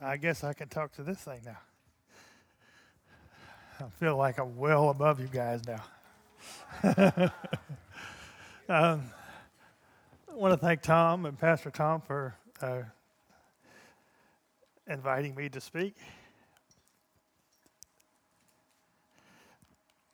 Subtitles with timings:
[0.00, 1.58] I guess I can talk to this thing now.
[3.80, 5.82] I feel like I'm well above you guys now.
[8.68, 9.02] um,
[10.30, 12.82] I want to thank Tom and Pastor Tom for uh,
[14.86, 15.96] inviting me to speak.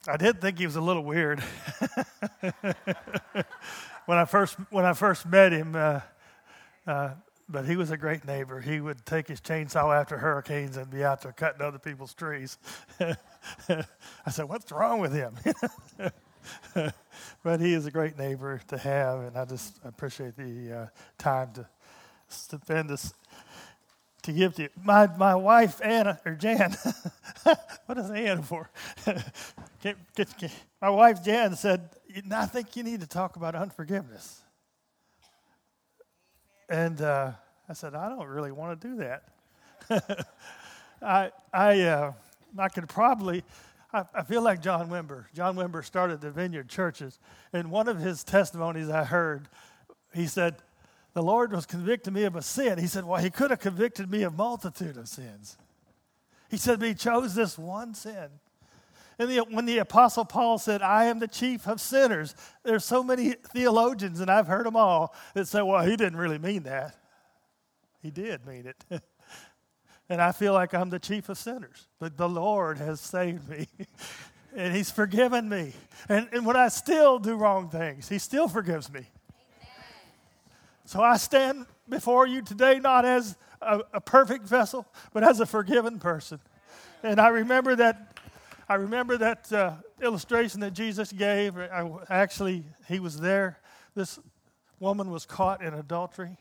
[0.09, 1.41] I did think he was a little weird
[4.07, 5.77] when I first when I first met him.
[5.77, 6.01] Uh,
[6.87, 7.11] uh,
[7.48, 8.61] but he was a great neighbor.
[8.61, 12.58] He would take his chainsaw after hurricanes and be out there cutting other people's trees.
[13.00, 15.36] I said, What's wrong with him?
[17.43, 20.86] but he is a great neighbor to have, and I just appreciate the uh,
[21.18, 21.68] time to
[22.29, 23.12] spend this.
[24.22, 24.68] To give to you.
[24.82, 26.74] My, my wife, Anna, or Jan,
[27.85, 28.71] what is Anna for?
[30.80, 31.90] My wife, Jan, said,
[32.33, 34.44] I think you need to talk about unforgiveness.
[36.69, 37.33] And uh,
[37.69, 40.28] I said, I don't really want to do that.
[41.03, 42.12] I, I, uh,
[42.58, 43.44] I could probably,
[43.92, 45.27] I, I, feel like John Wimber.
[45.34, 47.19] John Wimber started the Vineyard Churches.
[47.53, 49.48] And one of his testimonies I heard,
[50.14, 50.56] he said,
[51.12, 52.78] The Lord was convicting me of a sin.
[52.78, 55.58] He said, Well, he could have convicted me of multitude of sins.
[56.50, 58.28] He said, But he chose this one sin.
[59.18, 63.02] And the, when the Apostle Paul said, I am the chief of sinners, there's so
[63.02, 66.96] many theologians, and I've heard them all, that say, well, he didn't really mean that.
[68.02, 68.84] He did mean it.
[70.08, 73.68] and I feel like I'm the chief of sinners, but the Lord has saved me.
[74.56, 75.72] and He's forgiven me.
[76.08, 79.06] And, and when I still do wrong things, He still forgives me.
[80.86, 85.46] So I stand before you today not as a, a perfect vessel, but as a
[85.46, 86.40] forgiven person.
[87.02, 88.13] And I remember that
[88.68, 91.58] I remember that uh, illustration that Jesus gave.
[91.58, 93.58] I, actually, he was there.
[93.94, 94.18] This
[94.80, 96.38] woman was caught in adultery.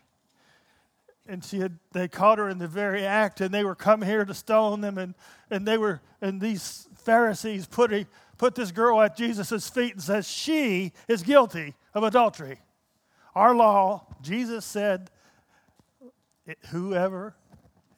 [1.26, 4.24] And she had, they caught her in the very act, and they were come here
[4.24, 4.98] to stone them.
[4.98, 5.14] And,
[5.50, 10.02] and they were, and these Pharisees put, a, put this girl at Jesus' feet and
[10.02, 12.58] says, She is guilty of adultery.
[13.34, 15.10] Our law, Jesus said,
[16.70, 17.34] Whoever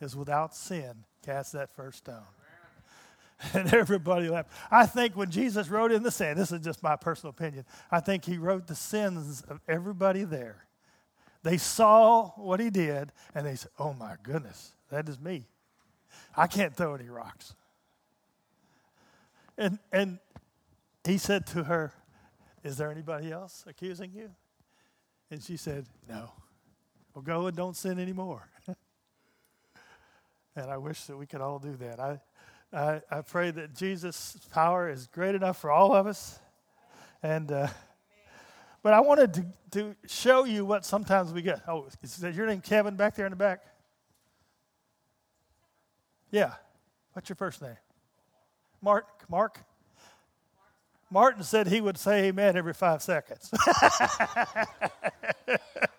[0.00, 2.22] is without sin, cast that first stone.
[3.54, 4.50] And everybody laughed.
[4.70, 8.00] I think when Jesus wrote in the sand, this is just my personal opinion, I
[8.00, 10.64] think he wrote the sins of everybody there.
[11.42, 15.46] They saw what he did and they said, Oh my goodness, that is me.
[16.36, 17.54] I can't throw any rocks.
[19.58, 20.18] And, and
[21.04, 21.92] he said to her,
[22.64, 24.30] Is there anybody else accusing you?
[25.30, 26.32] And she said, No.
[27.14, 28.48] Well, go and don't sin anymore.
[30.56, 32.00] and I wish that we could all do that.
[32.00, 32.20] I,
[32.72, 36.38] I, I pray that Jesus' power is great enough for all of us.
[37.22, 37.68] And, uh,
[38.82, 41.62] but I wanted to, to show you what sometimes we get.
[41.68, 43.60] Oh, is that your name Kevin back there in the back?
[46.30, 46.54] Yeah.
[47.12, 47.76] What's your first name?
[48.82, 49.06] Mark.
[49.28, 49.60] Mark?
[51.10, 53.50] Martin said he would say amen every five seconds.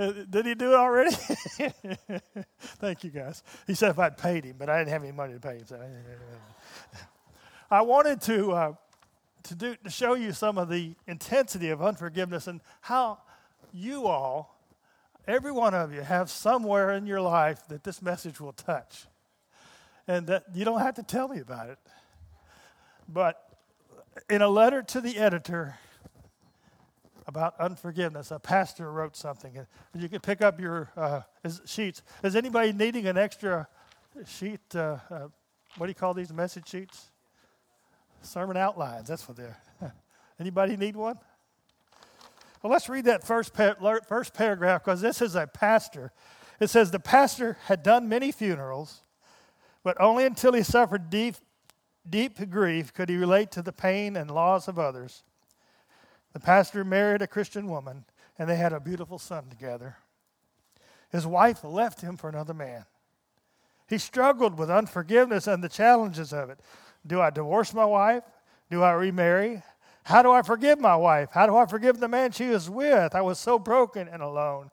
[0.00, 1.10] Uh, did he do it already?
[2.78, 3.42] Thank you, guys.
[3.66, 5.66] He said if I'd paid him, but I didn't have any money to pay him.
[5.66, 5.78] So
[7.70, 8.72] I wanted to uh,
[9.42, 13.18] to do to show you some of the intensity of unforgiveness and how
[13.74, 14.58] you all,
[15.28, 19.04] every one of you, have somewhere in your life that this message will touch,
[20.08, 21.78] and that you don't have to tell me about it.
[23.06, 23.38] But
[24.30, 25.78] in a letter to the editor
[27.30, 28.32] about unforgiveness.
[28.32, 29.64] A pastor wrote something.
[29.94, 31.20] You can pick up your uh,
[31.64, 32.02] sheets.
[32.24, 33.68] Is anybody needing an extra
[34.26, 34.60] sheet?
[34.74, 35.28] Uh, uh,
[35.76, 37.12] what do you call these message sheets?
[38.20, 39.06] Sermon outlines.
[39.08, 39.56] That's what they're.
[40.40, 41.18] Anybody need one?
[42.62, 46.12] Well, let's read that first, first paragraph because this is a pastor.
[46.58, 49.02] It says, The pastor had done many funerals,
[49.84, 51.36] but only until he suffered deep,
[52.08, 55.22] deep grief could he relate to the pain and loss of others.
[56.32, 58.04] The pastor married a Christian woman,
[58.38, 59.96] and they had a beautiful son together.
[61.10, 62.84] His wife left him for another man.
[63.88, 66.60] He struggled with unforgiveness and the challenges of it.
[67.06, 68.22] Do I divorce my wife?
[68.70, 69.62] Do I remarry?
[70.04, 71.30] How do I forgive my wife?
[71.32, 73.14] How do I forgive the man she was with?
[73.14, 74.70] I was so broken and alone.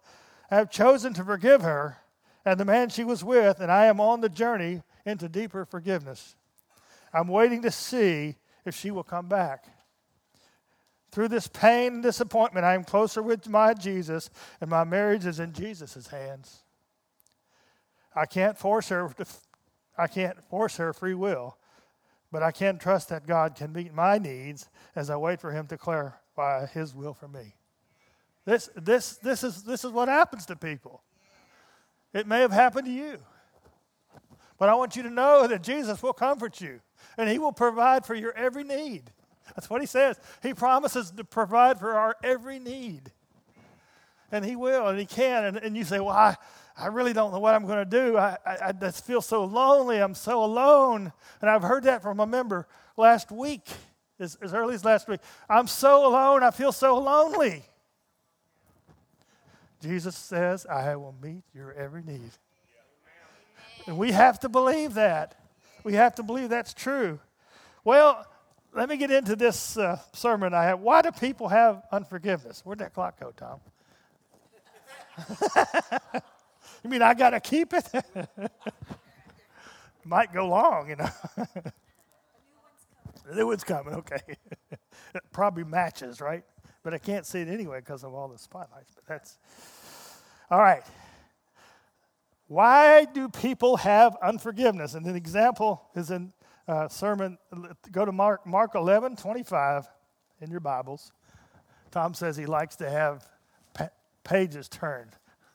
[0.52, 1.98] I have chosen to forgive her
[2.48, 6.38] and the man she was with, and I am on the journey into deeper forgiveness.
[7.14, 9.66] I'm waiting to see if she will come back.
[11.18, 14.30] Through this pain and disappointment, I am closer with my Jesus,
[14.62, 16.62] and my marriage is in Jesus' hands.
[18.16, 19.26] I can't force her to,
[19.98, 21.58] I can't force her free will,
[22.32, 25.66] but I can trust that God can meet my needs as I wait for Him
[25.70, 27.56] to clarify His will for me.
[28.46, 31.02] This, this, this, is, this is what happens to people.
[32.14, 33.18] It may have happened to you.
[34.60, 36.80] But I want you to know that Jesus will comfort you
[37.18, 39.12] and he will provide for your every need.
[39.56, 40.20] That's what he says.
[40.44, 43.12] He promises to provide for our every need.
[44.32, 45.46] And he will, and he can.
[45.46, 46.36] And, and you say, Well, I,
[46.78, 48.18] I really don't know what I'm going to do.
[48.18, 49.98] I, I, I just feel so lonely.
[49.98, 51.12] I'm so alone.
[51.42, 52.68] And I've heard that from a member
[52.98, 53.68] last week,
[54.20, 55.22] as, as early as last week.
[55.50, 56.44] I'm so alone.
[56.44, 57.64] I feel so lonely.
[59.82, 62.32] Jesus says, I will meet your every need.
[63.86, 65.36] And we have to believe that.
[65.84, 67.20] We have to believe that's true.
[67.84, 68.26] Well,
[68.74, 70.80] let me get into this uh, sermon I have.
[70.80, 72.62] Why do people have unforgiveness?
[72.64, 73.60] Where'd that clock go, Tom?
[76.84, 77.88] you mean I got to keep it?
[80.06, 81.10] Might go long, you know.
[83.26, 84.22] the new one's coming, okay.
[84.72, 86.44] it probably matches, right?
[86.84, 88.94] But I can't see it anyway because of all the spotlights.
[88.96, 89.38] But that's
[90.50, 90.84] all right.
[92.48, 94.94] Why do people have unforgiveness?
[94.94, 96.32] And an example is in
[96.68, 97.38] uh, sermon.
[97.92, 99.88] Go to Mark, Mark 11, 25
[100.42, 101.12] in your Bibles.
[101.92, 103.28] Tom says he likes to have
[103.74, 103.90] pa-
[104.24, 105.12] pages turned.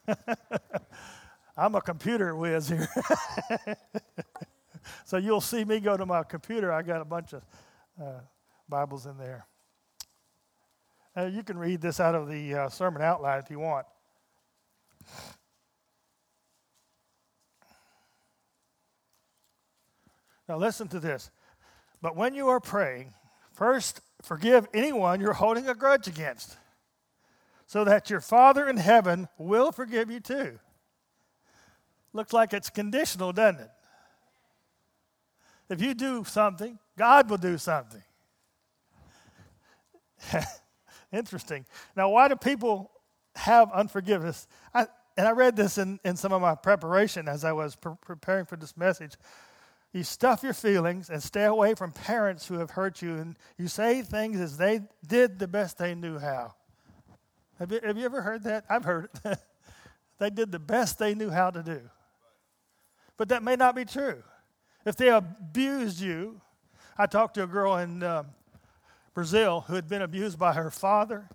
[1.56, 2.88] I'm a computer whiz here.
[5.04, 6.72] so you'll see me go to my computer.
[6.72, 7.42] I got a bunch of
[8.00, 8.20] uh,
[8.68, 9.46] Bibles in there.
[11.14, 13.86] Uh, you can read this out of the uh, sermon outline if you want.
[20.52, 21.31] Now, listen to this.
[22.02, 23.14] But when you are praying,
[23.54, 26.58] first forgive anyone you're holding a grudge against,
[27.66, 30.58] so that your Father in heaven will forgive you too.
[32.12, 33.70] Looks like it's conditional, doesn't it?
[35.70, 38.02] If you do something, God will do something.
[41.14, 41.64] Interesting.
[41.96, 42.90] Now, why do people
[43.37, 44.46] have unforgiveness?
[44.75, 47.94] I, and I read this in, in some of my preparation as I was pre-
[48.02, 49.14] preparing for this message.
[49.92, 53.68] You stuff your feelings and stay away from parents who have hurt you, and you
[53.68, 56.54] say things as they did the best they knew how.
[57.58, 58.64] Have you, have you ever heard that?
[58.70, 59.38] I've heard it.
[60.18, 61.80] they did the best they knew how to do.
[63.18, 64.22] But that may not be true.
[64.86, 66.40] If they abused you,
[66.96, 68.24] I talked to a girl in uh,
[69.14, 71.28] Brazil who had been abused by her father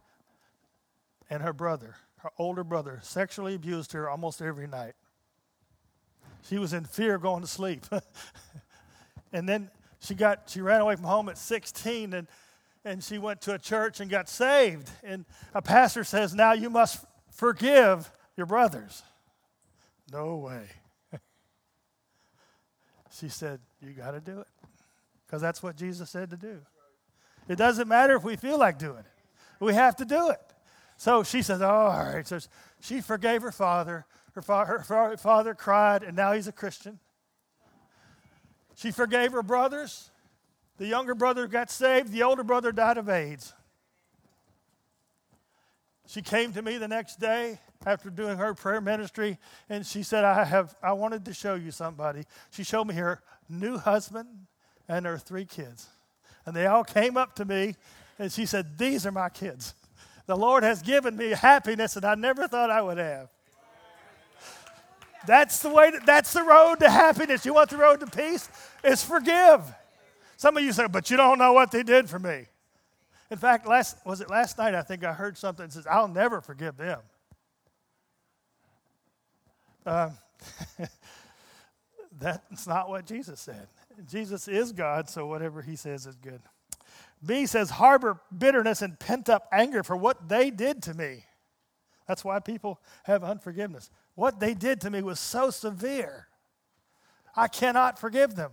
[1.29, 1.95] and her brother.
[2.17, 4.95] Her older brother sexually abused her almost every night.
[6.43, 7.85] She was in fear of going to sleep.
[9.33, 9.69] and then
[9.99, 12.27] she got she ran away from home at 16 and
[12.85, 14.89] and she went to a church and got saved.
[15.03, 19.03] And a pastor says, "Now you must forgive your brothers."
[20.11, 20.67] No way.
[23.19, 24.47] she said, "You got to do it."
[25.25, 26.61] Because that's what Jesus said to do.
[27.49, 29.05] It doesn't matter if we feel like doing it.
[29.59, 30.39] We have to do it.
[30.97, 32.27] So she says, oh, all right.
[32.27, 32.39] So
[32.81, 34.05] she forgave her father.
[34.37, 36.99] Her, fa- her father cried, and now he's a Christian.
[38.75, 40.11] She forgave her brothers.
[40.77, 42.11] The younger brother got saved.
[42.11, 43.53] The older brother died of AIDS.
[46.05, 49.39] She came to me the next day after doing her prayer ministry,
[49.69, 52.23] and she said, I have I wanted to show you somebody.
[52.51, 54.27] She showed me her new husband
[54.87, 55.87] and her three kids.
[56.45, 57.75] And they all came up to me,
[58.19, 59.73] and she said, These are my kids.
[60.27, 63.29] The Lord has given me happiness that I never thought I would have.
[65.27, 65.91] That's the way.
[65.91, 67.45] To, that's the road to happiness.
[67.45, 68.49] You want the road to peace?
[68.83, 69.61] It's forgive.
[70.37, 72.45] Some of you say, but you don't know what they did for me.
[73.29, 74.73] In fact, last was it last night?
[74.73, 76.99] I think I heard something that says, "I'll never forgive them."
[79.85, 80.09] Uh,
[82.19, 83.67] that's not what Jesus said.
[84.09, 86.41] Jesus is God, so whatever He says is good.
[87.25, 91.25] B says, harbor bitterness and pent up anger for what they did to me.
[92.07, 93.89] That's why people have unforgiveness.
[94.17, 96.25] What they did to me was so severe.
[97.35, 98.49] I cannot forgive them.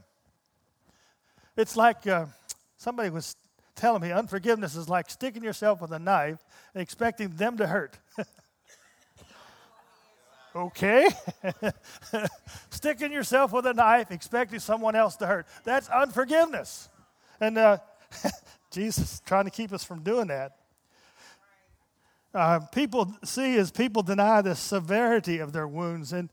[1.56, 2.26] It's like uh,
[2.76, 3.35] somebody was
[3.75, 6.38] telling me unforgiveness is like sticking yourself with a knife
[6.75, 7.97] and expecting them to hurt.
[10.54, 11.09] okay?
[12.68, 15.47] sticking yourself with a knife, expecting someone else to hurt.
[15.64, 16.90] That's unforgiveness.
[17.40, 17.78] And uh,
[18.71, 20.59] Jesus trying to keep us from doing that
[22.35, 26.12] uh, people see as people deny the severity of their wounds.
[26.12, 26.31] And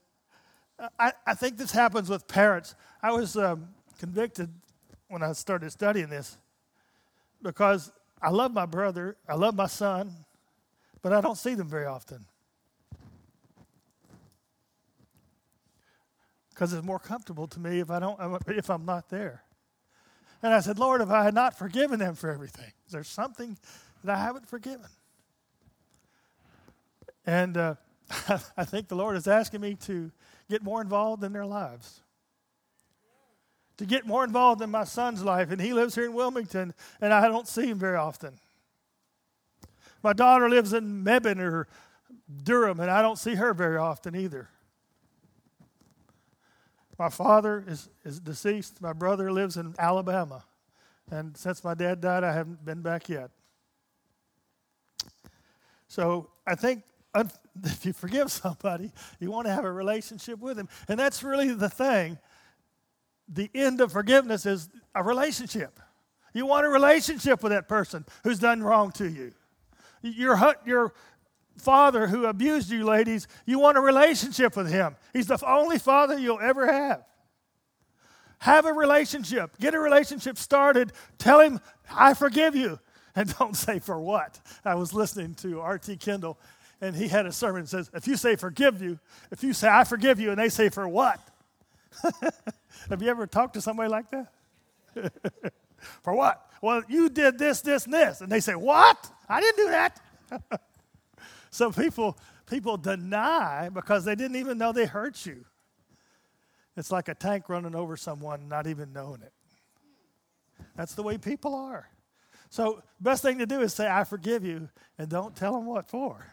[1.00, 2.76] I, I think this happens with parents.
[3.04, 4.50] I was um, convicted
[5.10, 6.38] when I started studying this
[7.44, 7.92] because
[8.22, 10.12] I love my brother, I love my son,
[11.02, 12.26] but I don't see them very often.
[16.50, 19.44] Because it's more comfortable to me if I don't if I'm not there.
[20.44, 23.58] And I said, Lord, if I had not forgiven them for everything, is there something
[24.04, 24.88] that I haven't forgiven?
[27.26, 27.76] And uh,
[28.58, 30.12] I think the Lord is asking me to
[30.50, 32.02] get more involved in their lives.
[33.78, 37.14] to get more involved in my son's life, and he lives here in Wilmington, and
[37.14, 38.38] I don't see him very often.
[40.04, 41.68] My daughter lives in Mebane or
[42.44, 44.50] Durham, and I don't see her very often either.
[46.98, 48.82] My father is, is deceased.
[48.82, 50.44] My brother lives in Alabama.
[51.10, 53.32] And since my dad died, I haven't been back yet.
[55.88, 56.84] So I think
[57.64, 60.70] if you forgive somebody, you want to have a relationship with them.
[60.88, 62.18] And that's really the thing.
[63.28, 65.80] The end of forgiveness is a relationship.
[66.34, 69.34] You want a relationship with that person who's done wrong to you.
[70.02, 70.94] Your, your
[71.58, 74.96] father who abused you, ladies, you want a relationship with him.
[75.14, 77.04] He's the only father you'll ever have.
[78.40, 79.58] Have a relationship.
[79.60, 80.94] Get a relationship started.
[81.20, 81.60] Tell him,
[81.94, 82.80] I forgive you.
[83.16, 84.40] And don't say for what.
[84.66, 85.98] I was listening to R.T.
[85.98, 86.40] Kendall,
[86.82, 89.00] and he had a sermon that says, if you say forgive you,
[89.32, 91.20] if you say I forgive you, and they say for what?
[92.90, 94.34] Have you ever talked to somebody like that?
[96.04, 96.46] for what?
[96.62, 98.22] Well, you did this, this, and this.
[98.22, 99.10] And they say, What?
[99.30, 100.00] I didn't do that.
[101.52, 102.18] so people
[102.50, 105.46] people deny because they didn't even know they hurt you.
[106.78, 109.34] It's like a tank running over someone not even knowing it.
[110.76, 111.88] That's the way people are.
[112.50, 115.90] So, best thing to do is say, I forgive you, and don't tell them what
[115.90, 116.26] for.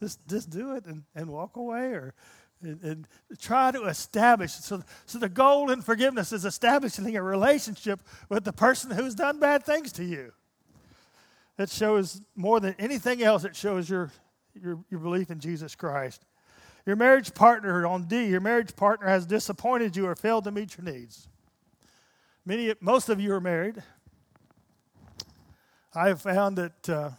[0.00, 2.14] Just, just do it and, and walk away or
[2.62, 4.52] and, and try to establish.
[4.52, 9.40] So, so, the goal in forgiveness is establishing a relationship with the person who's done
[9.40, 10.32] bad things to you.
[11.56, 14.10] That shows more than anything else, it shows your,
[14.60, 16.24] your, your belief in Jesus Christ.
[16.86, 20.76] Your marriage partner on D, your marriage partner has disappointed you or failed to meet
[20.78, 21.28] your needs.
[22.46, 23.82] Many, most of you are married.
[25.94, 27.10] I have found that uh,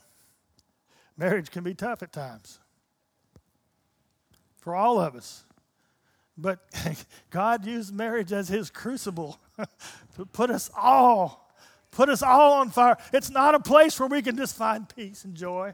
[1.16, 2.60] marriage can be tough at times
[4.62, 5.44] for all of us.
[6.38, 6.60] But
[7.30, 9.40] God used marriage as his crucible
[10.16, 11.54] to put us all,
[11.92, 12.98] put us all on fire.
[13.12, 15.74] It's not a place where we can just find peace and joy.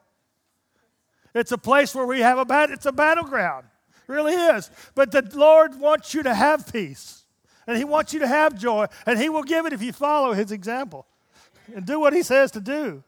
[1.35, 3.67] It's a place where we have a bat, it's a battleground
[4.07, 4.71] really is.
[4.95, 7.23] But the Lord wants you to have peace,
[7.67, 10.33] and He wants you to have joy, and He will give it if you follow
[10.33, 11.05] His example
[11.75, 13.03] and do what He says to do.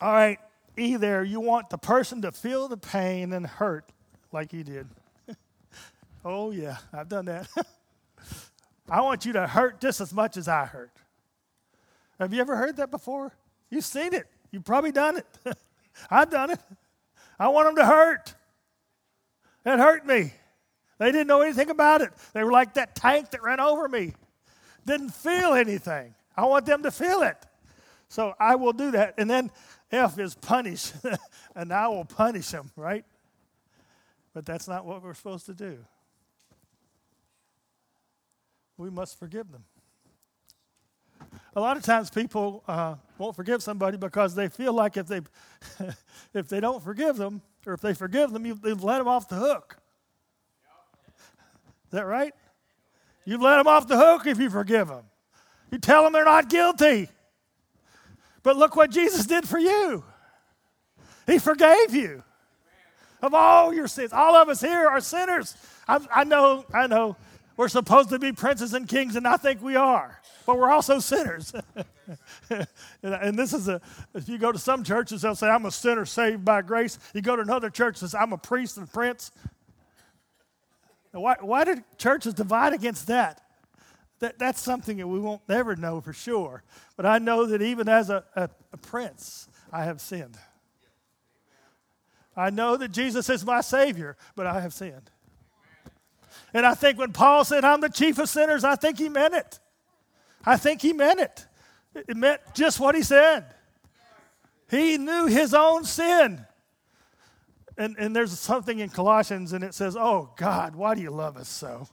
[0.00, 0.38] All right,
[0.76, 3.90] either you want the person to feel the pain and hurt
[4.32, 4.86] like you did.
[6.24, 7.48] oh, yeah, I've done that.
[8.88, 10.92] I want you to hurt just as much as I hurt.
[12.18, 13.32] Have you ever heard that before?
[13.70, 14.26] You've seen it.
[14.50, 15.26] You've probably done it.
[16.10, 16.60] I've done it.
[17.38, 18.34] I want them to hurt.
[19.64, 20.32] It hurt me.
[20.98, 22.12] They didn't know anything about it.
[22.32, 24.14] They were like that tank that ran over me.
[24.86, 26.14] Didn't feel anything.
[26.36, 27.36] I want them to feel it.
[28.08, 29.14] So I will do that.
[29.18, 29.50] And then
[29.90, 30.92] F is punish,
[31.54, 33.04] and I will punish them, right?
[34.32, 35.78] But that's not what we're supposed to do.
[38.76, 39.64] We must forgive them.
[41.56, 45.20] A lot of times people uh, won't forgive somebody because they feel like if they
[46.34, 49.28] if they don't forgive them or if they forgive them, you've, you've let them off
[49.28, 49.76] the hook.
[51.86, 52.34] Is that right?
[53.24, 55.04] You've let them off the hook if you forgive them.
[55.70, 57.08] You tell them they're not guilty.
[58.44, 60.04] But look what Jesus did for you.
[61.26, 62.22] He forgave you
[63.20, 64.12] of all your sins.
[64.12, 65.56] All of us here are sinners.
[65.88, 67.16] I, I know, I know.
[67.56, 70.98] We're supposed to be princes and kings, and I think we are but we're also
[70.98, 71.52] sinners.
[73.02, 73.80] and this is a,
[74.14, 76.98] if you go to some churches, they'll say, I'm a sinner saved by grace.
[77.14, 79.30] You go to another church says, I'm a priest and prince.
[81.12, 83.40] Why, why did churches divide against that?
[84.20, 84.38] That?
[84.38, 86.62] That's something that we won't ever know for sure.
[86.96, 90.36] But I know that even as a, a, a prince, I have sinned.
[92.36, 95.10] I know that Jesus is my Savior, but I have sinned.
[96.52, 99.34] And I think when Paul said, I'm the chief of sinners, I think he meant
[99.34, 99.58] it.
[100.44, 101.46] I think he meant it.
[101.94, 103.44] It meant just what he said.
[104.70, 106.44] He knew his own sin.
[107.76, 111.36] And, and there's something in Colossians, and it says, Oh, God, why do you love
[111.36, 111.88] us so?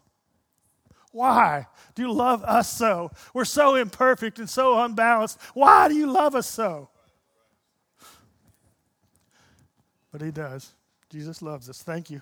[1.12, 3.12] Why do you love us so?
[3.34, 5.40] We're so imperfect and so unbalanced.
[5.54, 6.90] Why do you love us so?
[10.12, 10.74] But he does.
[11.10, 11.84] Jesus loves us.
[11.84, 12.22] Thank you.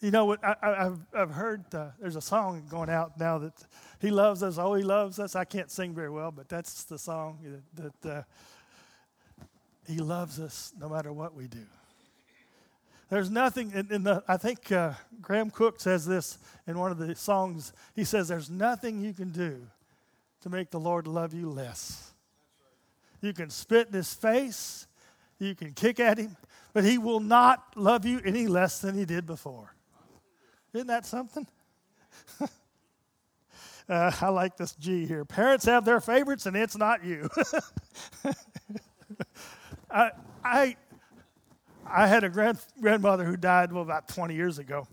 [0.00, 0.44] You know what?
[0.44, 3.54] I, have I've heard uh, there's a song going out now that
[4.00, 4.58] He loves us.
[4.58, 5.34] Oh, He loves us.
[5.34, 7.38] I can't sing very well, but that's the song
[7.74, 8.22] that, that uh,
[9.88, 11.64] He loves us no matter what we do.
[13.14, 14.24] There's nothing in, in the.
[14.26, 17.72] I think uh, Graham Cooke says this in one of the songs.
[17.94, 19.68] He says, "There's nothing you can do
[20.40, 22.10] to make the Lord love you less.
[23.20, 24.88] You can spit in His face,
[25.38, 26.36] you can kick at Him,
[26.72, 29.76] but He will not love you any less than He did before."
[30.72, 31.46] Isn't that something?
[33.88, 35.24] uh, I like this G here.
[35.24, 37.28] Parents have their favorites, and it's not you.
[39.88, 40.10] I,
[40.44, 40.76] I,
[41.86, 44.86] I had a grand, grandmother who died well, about 20 years ago,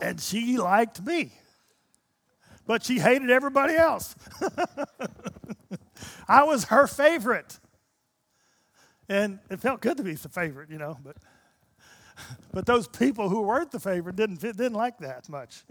[0.00, 1.32] and she liked me,
[2.66, 4.14] but she hated everybody else.
[6.28, 7.58] I was her favorite.
[9.08, 11.16] And it felt good to be the favorite, you know, but
[12.52, 15.64] but those people who weren't the favorite didn't didn't like that much.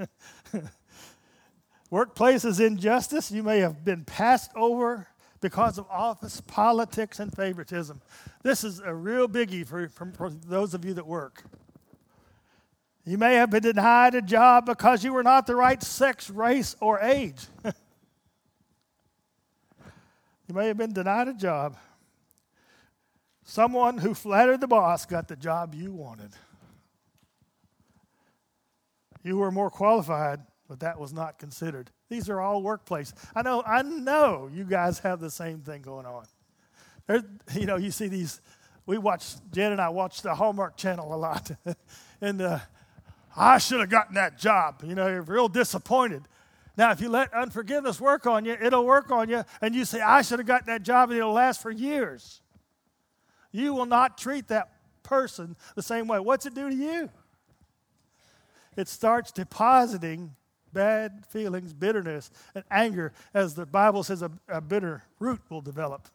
[1.91, 5.07] Workplaces injustice, you may have been passed over
[5.41, 8.01] because of office politics and favoritism.
[8.43, 11.43] This is a real biggie for, for, those of you that work.
[13.03, 16.75] You may have been denied a job because you were not the right sex, race,
[16.79, 17.47] or age.
[17.65, 17.73] you
[20.53, 21.75] may have been denied a job
[23.51, 26.31] Someone who flattered the boss got the job you wanted.
[29.23, 31.91] You were more qualified, but that was not considered.
[32.11, 33.13] These are all workplace.
[33.33, 36.25] I know, I know you guys have the same thing going on.
[37.07, 37.23] There,
[37.55, 38.41] you know, you see these.
[38.85, 41.51] We watch Jen and I watch the Hallmark Channel a lot,
[42.21, 42.59] and uh,
[43.33, 44.83] I should have gotten that job.
[44.85, 46.23] You know, you're real disappointed.
[46.75, 50.01] Now, if you let unforgiveness work on you, it'll work on you, and you say,
[50.01, 52.41] "I should have gotten that job," and it'll last for years.
[53.53, 54.69] You will not treat that
[55.01, 56.19] person the same way.
[56.19, 57.09] What's it do to you?
[58.75, 60.35] It starts depositing
[60.73, 66.07] bad feelings, bitterness, and anger, as the Bible says a, a bitter root will develop.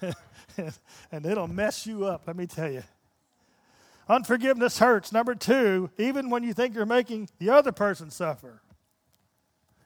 [1.12, 2.82] and it'll mess you up, let me tell you.
[4.08, 5.12] Unforgiveness hurts.
[5.12, 8.62] Number two, even when you think you're making the other person suffer,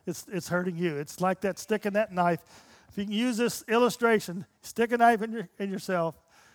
[0.07, 0.97] it's, it's hurting you.
[0.97, 2.41] It's like that sticking that knife.
[2.89, 6.15] If you can use this illustration, stick a knife in, your, in yourself,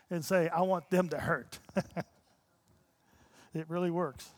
[0.09, 1.59] and say, I want them to hurt.
[3.53, 4.29] it really works.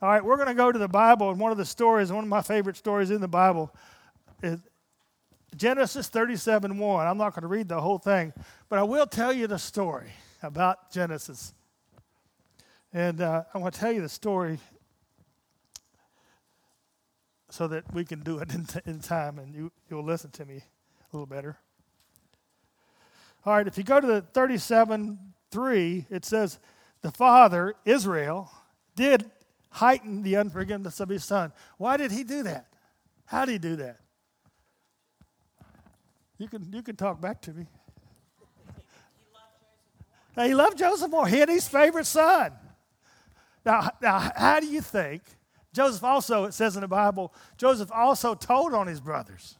[0.00, 2.22] All right, we're going to go to the Bible, and one of the stories, one
[2.22, 3.74] of my favorite stories in the Bible,
[4.44, 4.60] is
[5.56, 7.06] Genesis 37 1.
[7.06, 8.32] I'm not going to read the whole thing,
[8.68, 11.52] but I will tell you the story about Genesis.
[12.92, 14.60] And uh, I want to tell you the story
[17.50, 20.44] so that we can do it in, t- in time and you, you'll listen to
[20.44, 21.58] me a little better.
[23.44, 25.18] All right, if you go to the 37
[25.50, 26.60] 3, it says,
[27.02, 28.52] The father, Israel,
[28.94, 29.28] did
[29.70, 31.52] heighten the unforgiveness of his son.
[31.76, 32.66] Why did he do that?
[33.26, 33.98] How did he do that?
[36.38, 37.66] You can, you can talk back to me.
[40.36, 41.26] Now, he loved Joseph more.
[41.26, 42.52] He had his favorite son.
[43.64, 45.22] Now, now, how do you think?
[45.72, 49.58] Joseph also, it says in the Bible, Joseph also told on his brothers.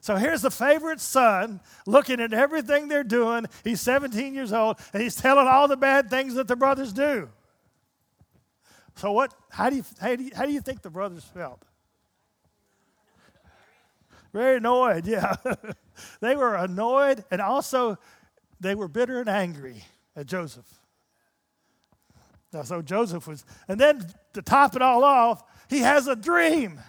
[0.00, 3.46] So here's the favorite son looking at everything they're doing.
[3.62, 7.28] He's 17 years old, and he's telling all the bad things that the brothers do.
[8.98, 9.32] So what?
[9.50, 11.64] How do you how do you, how do you think the brothers felt?
[14.32, 15.06] Very annoyed.
[15.06, 15.36] Yeah,
[16.20, 17.96] they were annoyed, and also
[18.58, 19.84] they were bitter and angry
[20.16, 20.66] at Joseph.
[22.52, 26.80] Now, so Joseph was, and then to top it all off, he has a dream.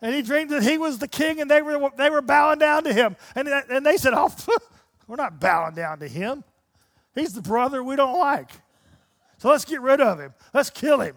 [0.00, 2.84] And he dreamed that he was the king and they were, they were bowing down
[2.84, 3.16] to him.
[3.36, 4.32] And, and they said, Oh,
[5.06, 6.42] we're not bowing down to him.
[7.14, 8.50] He's the brother we don't like.
[9.42, 10.32] So let's get rid of him.
[10.54, 11.16] Let's kill him.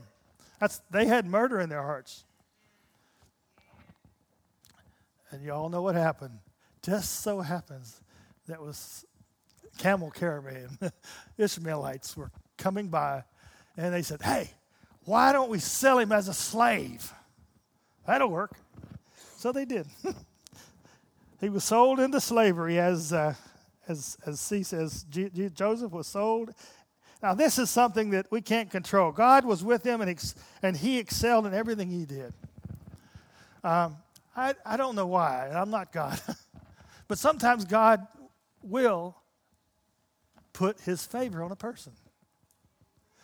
[0.59, 2.23] That's, they had murder in their hearts.
[5.29, 6.39] And you all know what happened.
[6.81, 8.01] Just so happens
[8.47, 9.05] that was
[9.77, 10.79] camel caravan.
[11.38, 13.25] Ishmaelites were coming by
[13.77, 14.49] and they said, Hey,
[15.03, 17.13] why don't we sell him as a slave?
[18.07, 18.57] That'll work.
[19.38, 19.85] So they did.
[21.39, 23.35] he was sold into slavery, as, uh,
[23.88, 26.55] as, as C says, G- G- Joseph was sold.
[27.25, 29.11] Now, this is something that we can't control.
[29.11, 32.31] God was with him, and, ex- and he excelled in everything he did.
[33.63, 33.97] Um,
[34.38, 36.21] I, I don't know why, I'm not God.
[37.07, 38.05] but sometimes God
[38.61, 39.15] will
[40.53, 41.93] put his favor on a person.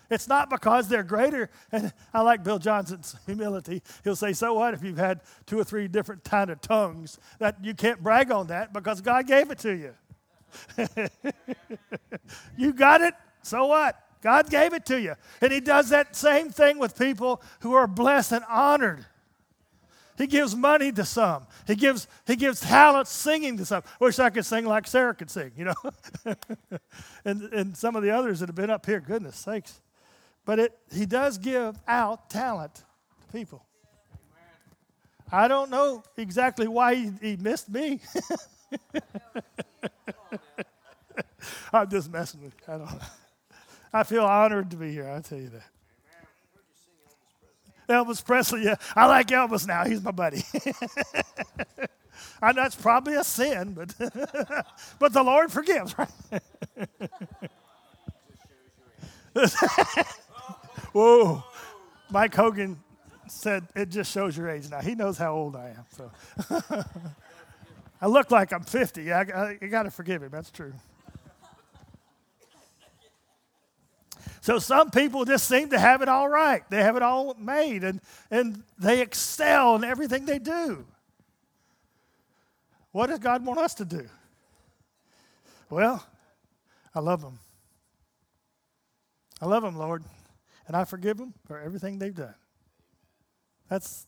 [0.09, 1.51] It's not because they're greater.
[1.71, 3.83] And I like Bill Johnson's humility.
[4.03, 7.19] He'll say, So what if you've had two or three different kind of tongues?
[7.37, 9.93] That you can't brag on that because God gave it to you.
[12.57, 13.13] you got it?
[13.43, 13.97] So what?
[14.21, 15.15] God gave it to you.
[15.41, 19.05] And He does that same thing with people who are blessed and honored.
[20.17, 21.47] He gives money to some.
[21.65, 23.81] He gives, he gives talent singing to some.
[23.99, 25.73] Wish I could sing like Sarah could sing, you know.
[27.25, 29.81] and, and some of the others that have been up here, goodness sakes.
[30.45, 32.83] But it, he does give out talent to
[33.31, 33.65] people.
[35.31, 37.99] I don't know exactly why he, he missed me.
[41.73, 42.73] I'm just messing with you.
[42.73, 42.99] I don't know.
[43.93, 45.63] I feel honored to be here, I'll tell you that.
[47.89, 48.63] Elvis Presley.
[48.63, 49.83] Yeah, I like Elvis now.
[49.85, 50.43] He's my buddy.
[52.41, 53.93] I know it's probably a sin, but
[54.99, 56.09] but the Lord forgives, right?
[60.93, 61.43] Whoa.
[62.09, 62.79] Mike Hogan
[63.27, 64.81] said it just shows your age now.
[64.81, 65.85] He knows how old I am.
[65.95, 66.11] So
[68.01, 69.13] I look like I'm 50.
[69.13, 70.31] I, I, got to forgive him.
[70.31, 70.73] That's true.
[74.41, 76.63] So some people just seem to have it all right.
[76.69, 78.01] They have it all made and,
[78.31, 80.83] and they excel in everything they do.
[82.91, 84.07] What does God want us to do?
[85.69, 86.05] Well,
[86.93, 87.39] I love them.
[89.39, 90.03] I love them, Lord,
[90.67, 92.35] and I forgive them for everything they've done.
[93.69, 94.05] That's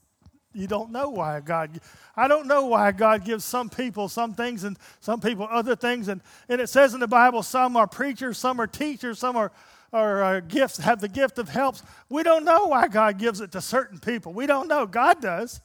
[0.56, 1.80] you don't know why God
[2.15, 6.10] I don't know why God gives some people some things and some people other things
[6.10, 9.52] and, and it says in the Bible some are preachers, some are teachers, some are
[9.93, 11.84] or uh, gifts have the gift of helps.
[12.10, 14.34] We don't know why God gives it to certain people.
[14.34, 14.88] We don't know.
[14.88, 15.62] God does.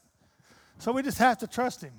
[0.79, 1.95] So we just have to trust him.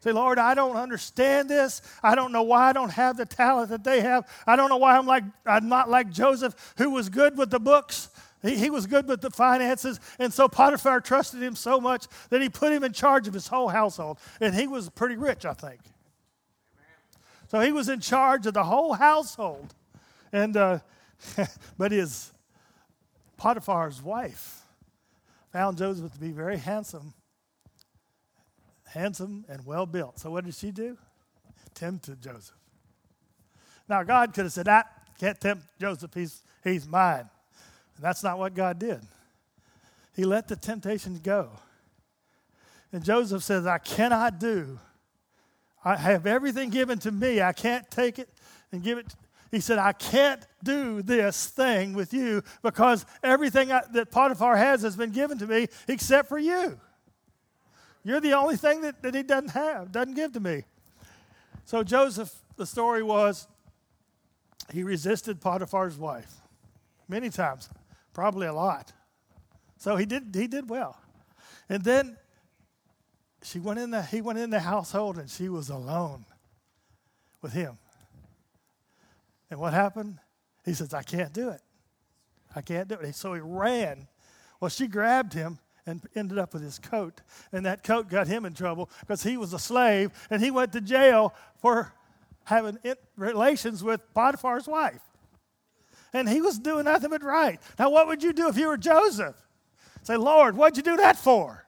[0.00, 1.82] Say, Lord, I don't understand this.
[2.02, 4.26] I don't know why I don't have the talent that they have.
[4.46, 7.60] I don't know why I'm like I'm not like Joseph, who was good with the
[7.60, 8.08] books.
[8.40, 12.40] He, he was good with the finances, and so Potiphar trusted him so much that
[12.40, 14.18] he put him in charge of his whole household.
[14.40, 15.80] And he was pretty rich, I think.
[17.48, 19.74] So he was in charge of the whole household.
[20.32, 20.78] And uh,
[21.78, 22.32] but his
[23.36, 24.62] Potiphar's wife
[25.52, 27.14] found Joseph to be very handsome
[28.88, 30.18] handsome and well built.
[30.18, 30.96] So what did she do?
[31.74, 32.56] Tempted Joseph.
[33.88, 34.84] Now God could have said, "I
[35.18, 36.12] can't tempt Joseph.
[36.14, 37.28] He's he's mine."
[37.96, 39.00] And that's not what God did.
[40.14, 41.50] He let the temptations go.
[42.92, 44.78] And Joseph says, "I cannot do.
[45.84, 47.40] I have everything given to me.
[47.40, 48.28] I can't take it
[48.72, 49.14] and give it."
[49.50, 54.82] He said, I can't do this thing with you because everything I, that Potiphar has
[54.82, 56.78] has been given to me except for you.
[58.04, 60.64] You're the only thing that, that he doesn't have, doesn't give to me.
[61.64, 63.46] So Joseph, the story was
[64.72, 66.32] he resisted Potiphar's wife
[67.08, 67.70] many times,
[68.12, 68.92] probably a lot.
[69.78, 70.98] So he did he did well.
[71.68, 72.16] And then
[73.42, 76.24] she went in the he went in the household and she was alone
[77.40, 77.78] with him.
[79.50, 80.18] And what happened?
[80.64, 81.60] He says, I can't do it.
[82.54, 83.14] I can't do it.
[83.14, 84.08] So he ran.
[84.60, 87.22] Well, she grabbed him and ended up with his coat.
[87.52, 90.72] And that coat got him in trouble because he was a slave and he went
[90.72, 91.92] to jail for
[92.44, 92.78] having
[93.16, 95.02] relations with Potiphar's wife.
[96.12, 97.60] And he was doing nothing but right.
[97.78, 99.36] Now, what would you do if you were Joseph?
[100.02, 101.66] Say, Lord, what'd you do that for?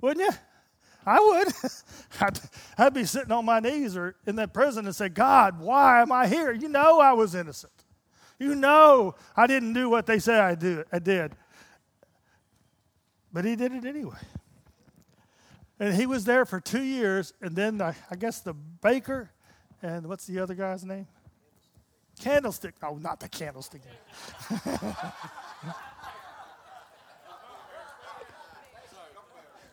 [0.00, 0.36] Wouldn't you?
[1.06, 1.48] I would.
[2.20, 2.40] I'd,
[2.76, 6.12] I'd, be sitting on my knees or in that prison and say, God, why am
[6.12, 6.52] I here?
[6.52, 7.72] You know I was innocent.
[8.38, 11.32] You know I didn't do what they say I, do, I did.
[13.32, 14.18] But he did it anyway.
[15.78, 19.30] And he was there for two years, and then the, I guess the baker
[19.82, 21.06] and what's the other guy's name?
[22.20, 22.74] Candlestick.
[22.82, 23.80] Oh, not the candlestick.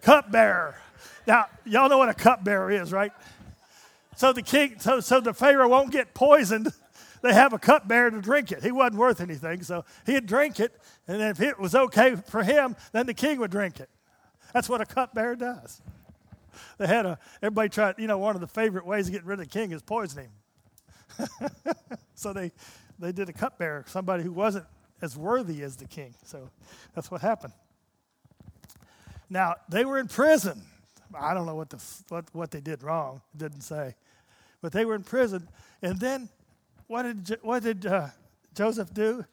[0.01, 0.75] cupbearer.
[1.27, 3.11] Now, y'all know what a cupbearer is, right?
[4.15, 6.71] So the king, so, so the Pharaoh won't get poisoned
[7.21, 8.63] they have a cupbearer to drink it.
[8.63, 10.73] He wasn't worth anything, so he'd drink it,
[11.07, 13.89] and if it was okay for him, then the king would drink it.
[14.53, 15.81] That's what a cupbearer does.
[16.77, 19.39] They had a everybody tried, you know, one of the favorite ways of getting rid
[19.39, 20.29] of the king is poisoning
[21.17, 21.49] him.
[22.15, 22.51] so they
[22.99, 24.65] they did a cupbearer, somebody who wasn't
[25.01, 26.15] as worthy as the king.
[26.23, 26.49] So
[26.95, 27.53] that's what happened.
[29.29, 30.63] Now they were in prison.
[31.13, 33.22] I don't know what the what, what they did wrong.
[33.36, 33.96] Didn't say,
[34.62, 35.48] but they were in prison,
[35.82, 36.30] and then
[36.88, 38.08] what did, what did uh,
[38.56, 39.26] Joseph do?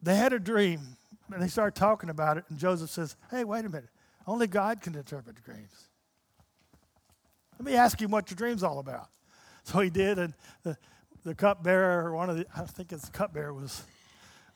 [0.00, 0.96] They had a dream,
[1.32, 3.90] and they started talking about it, and Joseph says, Hey, wait a minute.
[4.26, 5.88] Only God can interpret dreams.
[7.58, 9.08] Let me ask you what your dream's all about.
[9.64, 10.76] So he did, and the,
[11.24, 13.82] the cupbearer, one of the, I think it's the cupbearer, was,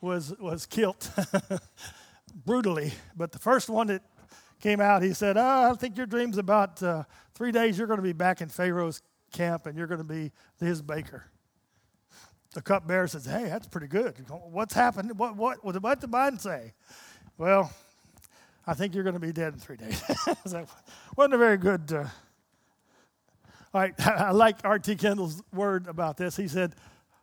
[0.01, 1.09] was, was killed
[2.45, 2.93] brutally.
[3.15, 4.01] But the first one that
[4.61, 7.99] came out, he said, oh, I think your dream's about uh, three days you're going
[7.99, 11.25] to be back in Pharaoh's camp and you're going to be his baker
[12.53, 14.15] the cupbearer says, Hey, that's pretty good.
[14.29, 15.17] What's happened?
[15.17, 16.73] What, what, what did mine say?
[17.37, 17.71] Well,
[18.65, 20.01] I think you're going to be dead in three days.
[21.15, 21.91] wasn't a very good.
[21.91, 22.05] Uh...
[23.73, 24.95] All right, I like R.T.
[24.95, 26.35] Kendall's word about this.
[26.35, 26.75] He said,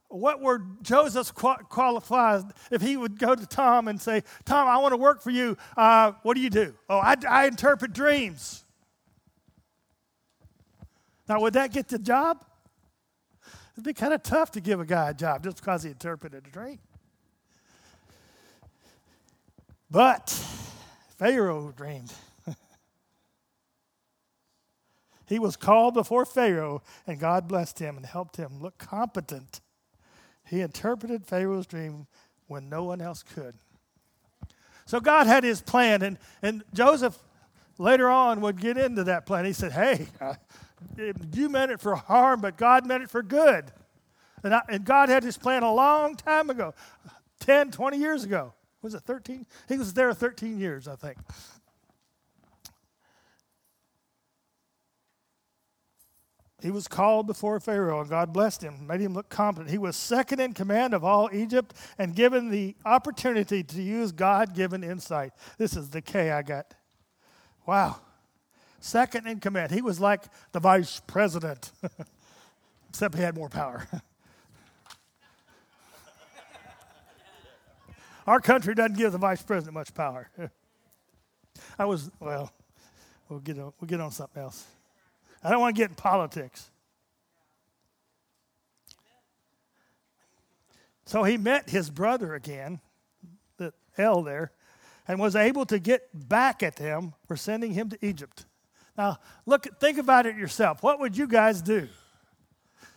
[0.08, 4.92] what were Joseph's qualifies if he would go to Tom and say, Tom, I want
[4.92, 5.56] to work for you.
[5.76, 6.74] Uh, what do you do?
[6.88, 8.64] Oh, I, I interpret dreams.
[11.28, 12.44] Now, would that get the job?
[13.74, 16.46] It'd be kind of tough to give a guy a job just because he interpreted
[16.46, 16.78] a dream.
[19.90, 20.30] But
[21.18, 22.12] Pharaoh dreamed.
[25.26, 29.60] he was called before Pharaoh, and God blessed him and helped him look competent.
[30.46, 32.06] He interpreted Pharaoh's dream
[32.46, 33.54] when no one else could.
[34.86, 37.18] So God had his plan, and, and Joseph
[37.78, 39.44] later on would get into that plan.
[39.44, 40.34] He said, Hey, uh,
[41.32, 43.72] you meant it for harm, but God meant it for good.
[44.44, 46.74] And, I, and God had his plan a long time ago
[47.40, 48.52] 10, 20 years ago.
[48.82, 49.46] Was it 13?
[49.68, 51.18] He was there 13 years, I think.
[56.66, 59.70] He was called before Pharaoh, and God blessed him, made him look competent.
[59.70, 64.52] He was second in command of all Egypt and given the opportunity to use God
[64.52, 65.32] given insight.
[65.58, 66.74] This is the K I got.
[67.66, 68.00] Wow.
[68.80, 69.70] Second in command.
[69.70, 71.70] He was like the vice president,
[72.88, 73.86] except he had more power.
[78.26, 80.28] Our country doesn't give the vice president much power.
[81.78, 82.50] I was, well,
[83.28, 84.66] we'll get on, we'll get on something else.
[85.42, 86.70] I don't want to get in politics.
[91.04, 92.80] So he met his brother again,
[93.58, 94.52] the L there,
[95.06, 98.44] and was able to get back at them for sending him to Egypt.
[98.98, 100.82] Now, look, think about it yourself.
[100.82, 101.88] What would you guys do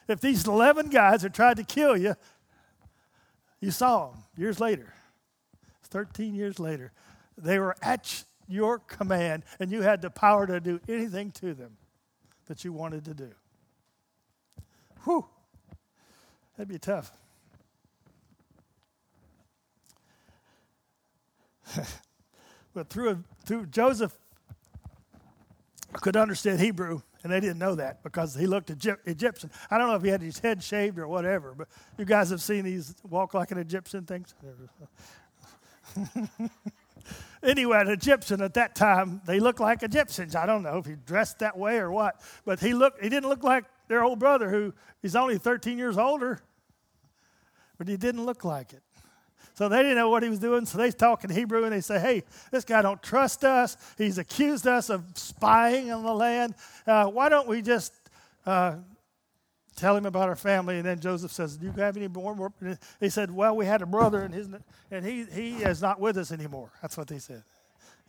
[0.07, 2.15] if these 11 guys had tried to kill you?
[3.59, 4.93] You saw them years later,
[5.83, 6.91] 13 years later.
[7.37, 11.77] They were at your command, and you had the power to do anything to them
[12.49, 13.29] that you wanted to do.
[15.05, 15.25] Whew,
[16.57, 17.11] that'd be tough.
[22.73, 24.17] but through, through Joseph
[25.93, 29.51] could understand Hebrew, and they didn't know that because he looked Egyptian.
[29.69, 31.67] I don't know if he had his head shaved or whatever, but
[31.99, 34.33] you guys have seen these walk like an Egyptian things.
[37.43, 40.35] anyway, an Egyptian at that time, they looked like Egyptians.
[40.35, 43.01] I don't know if he dressed that way or what, but he looked.
[43.01, 44.73] He didn't look like their old brother, who
[45.03, 46.39] is only 13 years older,
[47.77, 48.83] but he didn't look like it.
[49.55, 50.65] So they didn't know what he was doing.
[50.65, 53.75] So they talk in Hebrew and they say, "Hey, this guy don't trust us.
[53.97, 56.55] He's accused us of spying on the land.
[56.87, 57.93] Uh, why don't we just
[58.45, 58.75] uh,
[59.79, 60.77] tell him about our family.
[60.77, 62.53] And then Joseph says, Do you have any more?
[62.99, 64.49] He said, Well, we had a brother, and, his,
[64.91, 66.71] and he, he is not with us anymore.
[66.81, 67.43] That's what they said.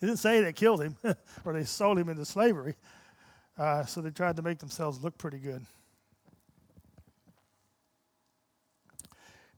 [0.01, 0.97] He didn't say they killed him
[1.45, 2.75] or they sold him into slavery.
[3.57, 5.65] Uh, so they tried to make themselves look pretty good.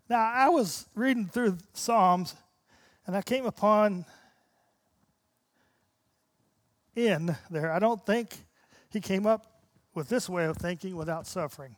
[0.09, 2.35] Now, I was reading through Psalms,
[3.07, 4.05] and I came upon
[6.95, 7.73] in there.
[7.73, 8.37] I don't think
[8.91, 9.47] he came up
[9.95, 11.77] with this way of thinking without suffering.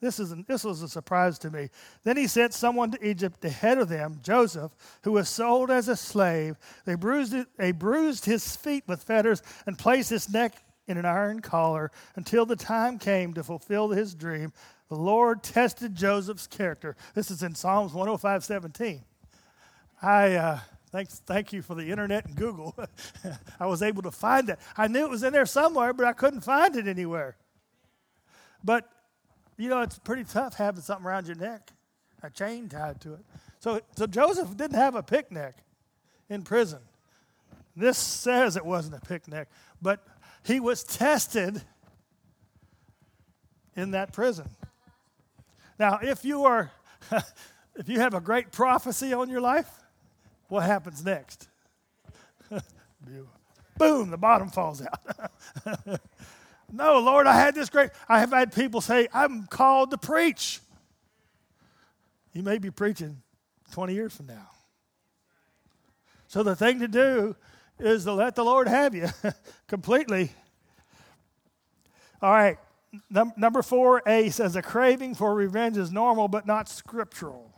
[0.00, 1.68] This, is this was a surprise to me.
[2.04, 5.96] Then he sent someone to Egypt, ahead of them, Joseph, who was sold as a
[5.96, 6.56] slave.
[6.86, 10.54] They bruised, they bruised his feet with fetters and placed his neck
[10.86, 14.52] in an iron collar until the time came to fulfill his dream.
[14.88, 16.96] The Lord tested Joseph's character.
[17.14, 19.02] This is in Psalms 105 17.
[20.02, 20.34] I.
[20.34, 20.58] Uh,
[20.92, 22.76] Thanks, thank you for the internet and Google.
[23.60, 24.58] I was able to find that.
[24.76, 27.36] I knew it was in there somewhere, but I couldn't find it anywhere.
[28.64, 28.88] But
[29.60, 31.70] you know, it's pretty tough having something around your neck,
[32.22, 33.20] a chain tied to it.
[33.58, 35.54] So, so Joseph didn't have a picnic
[36.28, 36.80] in prison.
[37.76, 39.48] This says it wasn't a picnic,
[39.82, 40.06] but
[40.44, 41.62] he was tested
[43.76, 44.48] in that prison.
[45.78, 46.70] Now, if you are,
[47.76, 49.70] if you have a great prophecy on your life,
[50.48, 51.48] what happens next?
[53.78, 55.30] Boom, the bottom falls out.
[56.72, 57.90] No, Lord, I had this great.
[58.08, 60.60] I have had people say, I'm called to preach.
[62.32, 63.22] You may be preaching
[63.72, 64.48] 20 years from now.
[66.28, 67.34] So the thing to do
[67.78, 69.08] is to let the Lord have you
[69.66, 70.30] completely.
[72.22, 72.58] All right.
[73.08, 77.50] Num- number four, A says a craving for revenge is normal but not scriptural.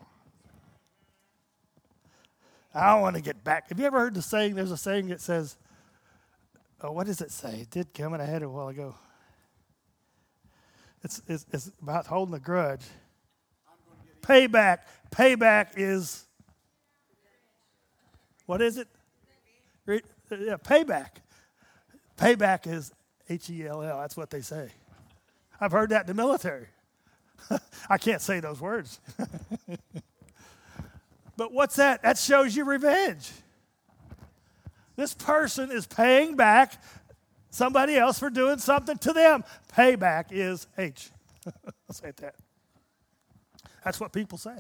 [2.75, 3.68] I want to get back.
[3.68, 4.55] Have you ever heard the saying?
[4.55, 5.57] There's a saying that says,
[6.83, 7.61] oh, what does it say?
[7.61, 8.95] It did come in my head a while ago.
[11.05, 12.85] It's, it's, it's about holding a grudge.
[14.21, 14.79] Payback.
[15.11, 16.25] Payback is,
[18.47, 18.88] what is it?
[19.87, 21.09] Yeah, payback.
[22.16, 22.92] Payback is
[23.29, 24.01] H E L L.
[24.01, 24.71] That's what they say.
[25.61, 26.68] I've heard that in the military.
[27.90, 29.01] I can't say those words.
[31.37, 32.03] but what's that?
[32.03, 33.31] That shows you revenge.
[34.96, 36.74] This person is paying back
[37.50, 39.44] somebody else for doing something to them.
[39.76, 41.11] Payback is H.
[41.46, 42.35] I'll say that.
[43.85, 44.59] That's what people say.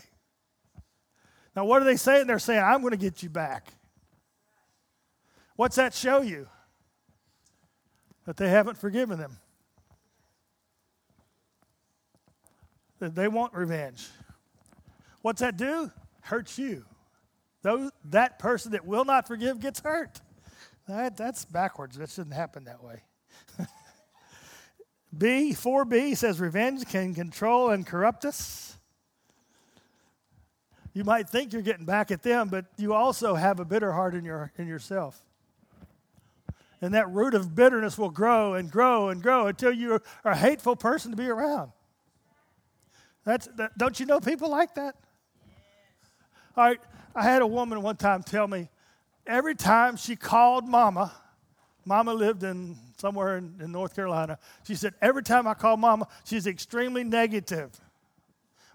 [1.54, 2.26] Now, what are they saying?
[2.26, 3.68] They're saying, I'm going to get you back.
[5.56, 6.48] What's that show you?
[8.24, 9.38] That they haven't forgiven them.
[13.00, 14.08] That they want revenge.
[15.20, 15.90] What's that do?
[16.22, 16.84] Hurts you.
[17.62, 20.20] Those, that person that will not forgive gets hurt.
[20.88, 21.96] That, that's backwards.
[21.96, 23.02] That shouldn't happen that way.
[25.16, 28.76] B, 4b says revenge can control and corrupt us.
[30.92, 34.14] You might think you're getting back at them, but you also have a bitter heart
[34.14, 35.22] in, your, in yourself.
[36.82, 40.36] And that root of bitterness will grow and grow and grow until you are a
[40.36, 41.70] hateful person to be around.
[43.24, 44.96] That's, that, don't you know people like that?
[46.56, 46.80] All right,
[47.14, 48.68] I had a woman one time tell me
[49.26, 51.12] every time she called mama,
[51.84, 54.38] mama lived in somewhere in, in North Carolina.
[54.66, 57.78] She said, every time I call mama, she's extremely negative.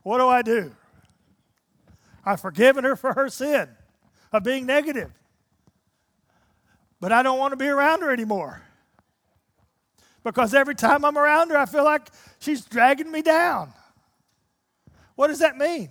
[0.04, 0.76] What do I do?
[2.26, 3.70] I've forgiven her for her sin
[4.32, 5.12] of being negative.
[7.00, 8.62] But I don't want to be around her anymore.
[10.24, 13.72] Because every time I'm around her, I feel like she's dragging me down.
[15.16, 15.90] What does that mean?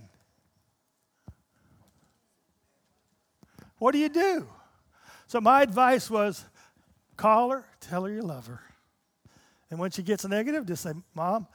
[3.78, 4.48] What do you do?
[5.26, 6.44] So, my advice was
[7.16, 8.60] call her, tell her you love her.
[9.70, 11.46] And when she gets negative, just say, Mom,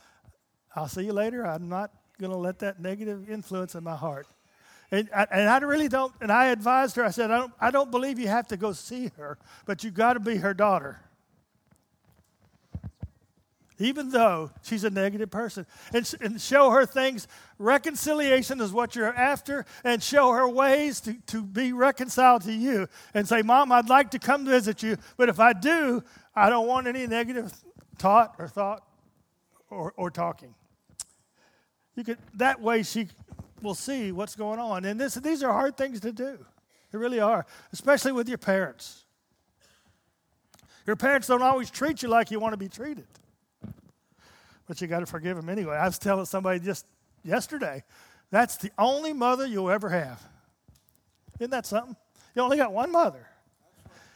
[0.76, 1.46] I'll see you later.
[1.46, 4.28] I'm not going to let that negative influence in my heart.
[4.92, 7.72] And I, and I really don't, and I advised her, I said, I don't, I
[7.72, 11.00] don't believe you have to go see her, but you've got to be her daughter.
[13.82, 15.66] Even though she's a negative person.
[15.94, 17.28] And, and show her things.
[17.58, 22.88] Reconciliation is what you're after, and show her ways to, to be reconciled to you.
[23.14, 26.04] And say, Mom, I'd like to come visit you, but if I do,
[26.36, 27.54] I don't want any negative
[27.98, 28.84] taught or thought
[29.70, 30.54] or, or talking.
[31.96, 33.08] You could, that way she
[33.62, 34.86] will see what's going on.
[34.86, 36.46] And this, these are hard things to do.
[36.92, 39.06] They really are, especially with your parents.
[40.86, 43.08] Your parents don't always treat you like you want to be treated,
[44.68, 45.76] but you got to forgive them anyway.
[45.76, 46.86] I was telling somebody just
[47.24, 47.84] yesterday
[48.32, 50.22] that's the only mother you'll ever have.
[51.40, 51.96] Isn't that something?
[52.36, 53.28] You only got one mother.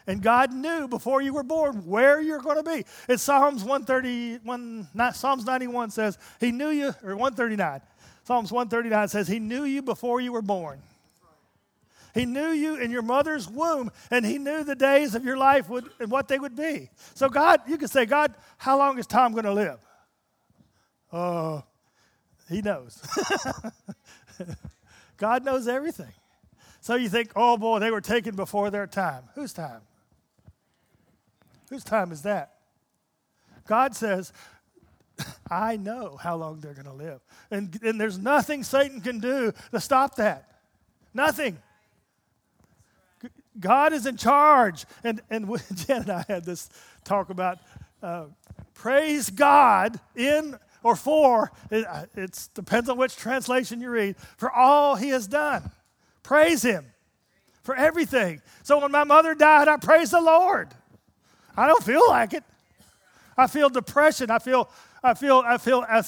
[0.07, 2.85] And God knew before you were born where you're going to be.
[3.09, 7.81] It's Psalms 130, one, not, Psalms 91 says, He knew you, or 139.
[8.23, 10.79] Psalms 139 says, He knew you before you were born.
[12.13, 15.67] He knew you in your mother's womb, and He knew the days of your life
[15.69, 16.89] would, and what they would be.
[17.15, 19.79] So, God, you can say, God, how long is Tom going to live?
[21.11, 21.63] Oh,
[22.49, 23.01] He knows.
[25.17, 26.11] God knows everything.
[26.81, 29.23] So you think, oh boy, they were taken before their time.
[29.33, 29.81] Whose time?
[31.69, 32.55] Whose time is that?
[33.67, 34.31] God says,
[35.49, 37.21] I know how long they're going to live.
[37.49, 40.51] And, and there's nothing Satan can do to stop that.
[41.13, 41.57] Nothing.
[43.59, 44.85] God is in charge.
[45.03, 46.69] And, and Jen and I had this
[47.03, 47.59] talk about
[48.03, 48.25] uh,
[48.73, 54.51] praise God in or for, it uh, it's, depends on which translation you read, for
[54.51, 55.71] all he has done.
[56.21, 56.85] Praise him
[57.63, 58.39] for everything.
[58.61, 60.69] So when my mother died, I praise the Lord.
[61.57, 62.43] I don't feel like it.
[63.35, 64.29] I feel depression.
[64.29, 64.69] I feel
[65.03, 66.03] I feel, I feel, I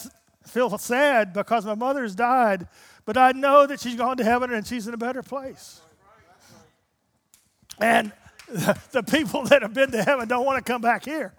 [0.48, 2.68] feel sad because my mother's died,
[3.06, 5.82] but I know that she's gone to heaven and she's in a better place.
[7.80, 8.12] And
[8.48, 11.34] the people that have been to heaven don't want to come back here.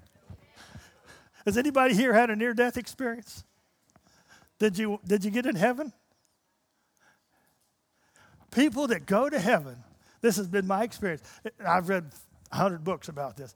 [1.48, 3.42] Has anybody here had a near death experience?
[4.58, 5.94] Did you, did you get in heaven?
[8.50, 9.78] People that go to heaven,
[10.20, 11.22] this has been my experience.
[11.66, 12.02] I've read
[12.50, 13.54] 100 books about this.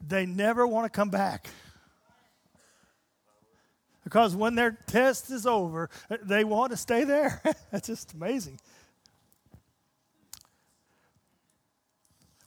[0.00, 1.48] They never want to come back.
[4.04, 5.90] Because when their test is over,
[6.22, 7.42] they want to stay there.
[7.70, 8.58] That's just amazing.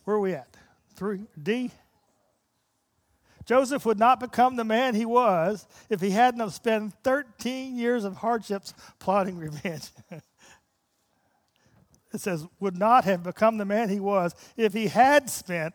[0.06, 0.58] Where are we at?
[0.96, 1.70] Three D.
[3.46, 8.04] Joseph would not become the man he was if he hadn't have spent 13 years
[8.04, 9.90] of hardships plotting revenge.
[12.14, 15.74] it says, would not have become the man he was if he had spent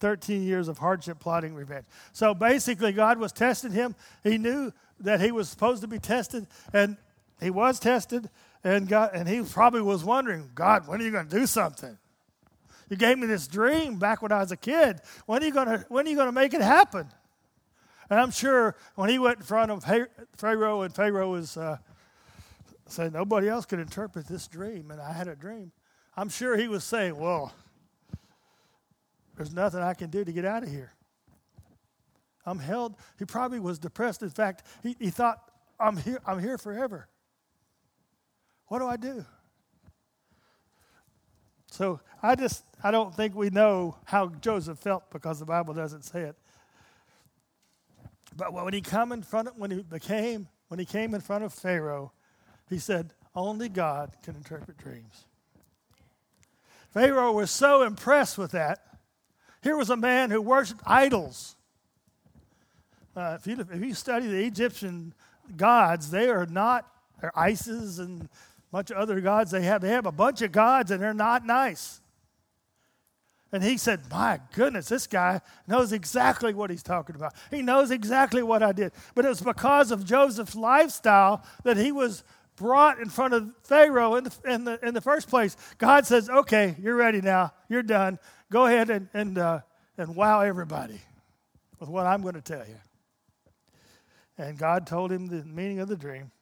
[0.00, 1.86] 13 years of hardship plotting revenge.
[2.12, 3.94] So basically, God was testing him.
[4.22, 6.96] He knew that he was supposed to be tested, and
[7.40, 8.28] he was tested,
[8.62, 11.96] and God, and he probably was wondering, God, when are you going to do something?
[12.88, 15.00] You gave me this dream back when I was a kid.
[15.26, 17.08] When are you going to when are you to make it happen?
[18.10, 19.84] And I'm sure when he went in front of
[20.36, 21.78] Pharaoh, and Pharaoh was uh,
[22.86, 25.72] saying nobody else could interpret this dream, and I had a dream.
[26.16, 27.52] I'm sure he was saying, "Well,
[29.36, 30.92] there's nothing I can do to get out of here."
[32.46, 32.96] I'm held.
[33.18, 34.22] He probably was depressed.
[34.22, 37.08] In fact, he, he thought, I'm here, I'm here forever.
[38.66, 39.24] What do I do?
[41.74, 46.02] So I just, I don't think we know how Joseph felt because the Bible doesn't
[46.02, 46.36] say it.
[48.36, 51.42] But when he come in front of, when he became, when he came in front
[51.42, 52.12] of Pharaoh,
[52.70, 55.24] he said, only God can interpret dreams.
[56.90, 58.78] Pharaoh was so impressed with that.
[59.60, 61.56] Here was a man who worshiped idols.
[63.16, 65.12] Uh, if, you, if you study the Egyptian
[65.56, 66.86] gods, they are not,
[67.20, 68.28] they're Isis and
[68.74, 69.82] bunch of other gods they have.
[69.82, 72.00] They have a bunch of gods and they're not nice.
[73.52, 77.34] And he said, My goodness, this guy knows exactly what he's talking about.
[77.52, 78.90] He knows exactly what I did.
[79.14, 82.24] But it was because of Joseph's lifestyle that he was
[82.56, 85.56] brought in front of Pharaoh in the, in the, in the first place.
[85.78, 87.52] God says, Okay, you're ready now.
[87.68, 88.18] You're done.
[88.50, 89.60] Go ahead and, and, uh,
[89.96, 91.00] and wow everybody
[91.78, 92.80] with what I'm going to tell you.
[94.36, 96.32] And God told him the meaning of the dream.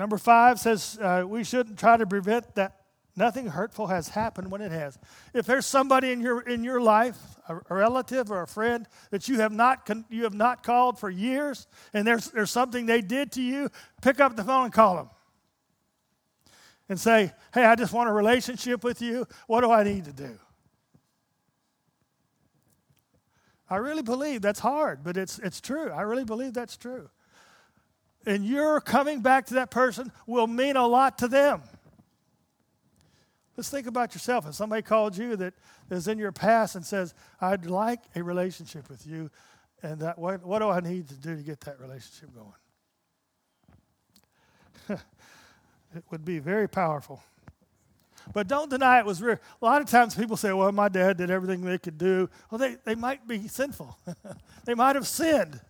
[0.00, 2.80] Number five says uh, we shouldn't try to prevent that
[3.16, 4.98] Nothing hurtful has happened when it has.
[5.34, 9.40] If there's somebody in your, in your life, a, relative or a friend that you
[9.40, 13.32] have not, con, you have not called for years, and there's, there's something they did
[13.32, 13.68] to you,
[14.00, 15.10] pick up the phone and call them.
[16.88, 19.26] And say, hey, I just want a relationship with you.
[19.48, 20.38] What do I need to do?
[23.68, 25.90] I really believe that's hard, but it's, it's true.
[25.90, 27.10] I really believe that's true.
[28.26, 31.62] And your coming back to that person will mean a lot to them.
[33.56, 34.46] Let's think about yourself.
[34.46, 35.54] If somebody called you that
[35.90, 39.30] is in your past and says, I'd like a relationship with you,
[39.82, 42.30] and that what, what do I need to do to get that relationship
[44.88, 45.00] going?
[45.94, 47.22] it would be very powerful.
[48.32, 49.38] But don't deny it was real.
[49.60, 52.28] A lot of times people say, well, my dad did everything they could do.
[52.50, 53.98] Well, they, they might be sinful.
[54.64, 55.60] they might have sinned.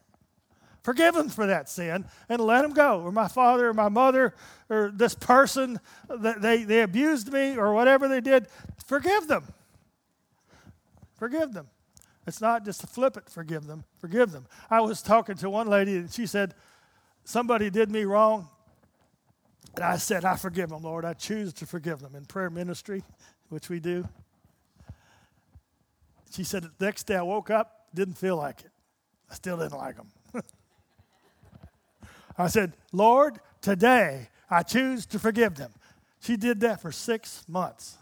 [0.83, 3.03] Forgive them for that sin and let them go.
[3.03, 4.35] Or my father or my mother
[4.69, 5.79] or this person,
[6.09, 8.47] that they, they abused me or whatever they did.
[8.87, 9.45] Forgive them.
[11.19, 11.69] Forgive them.
[12.27, 13.85] It's not just to flip it, forgive them.
[13.99, 14.47] Forgive them.
[14.71, 16.55] I was talking to one lady and she said,
[17.25, 18.49] Somebody did me wrong.
[19.75, 21.05] And I said, I forgive them, Lord.
[21.05, 23.05] I choose to forgive them in prayer ministry,
[23.51, 24.09] which we do.
[26.33, 28.71] She said, the next day I woke up, didn't feel like it.
[29.31, 30.09] I still didn't like them.
[32.41, 35.73] I said, Lord, today I choose to forgive them.
[36.21, 37.97] She did that for six months.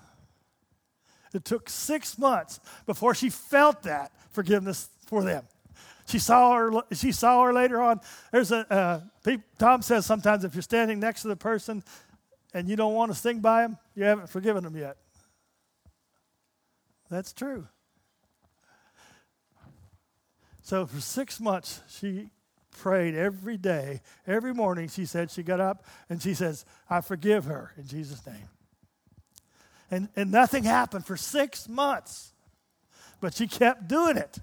[1.34, 5.44] It took six months before she felt that forgiveness for them.
[6.06, 6.72] She saw her.
[6.92, 8.00] She saw her later on.
[8.32, 9.00] There's a uh,
[9.58, 11.84] Tom says sometimes if you're standing next to the person
[12.54, 14.96] and you don't want to sing by them, you haven't forgiven them yet.
[17.10, 17.68] That's true.
[20.62, 22.30] So for six months, she
[22.78, 24.88] prayed every day, every morning.
[24.88, 28.48] She said she got up and she says, I forgive her in Jesus' name.
[29.90, 32.32] And, and nothing happened for six months,
[33.20, 34.38] but she kept doing it.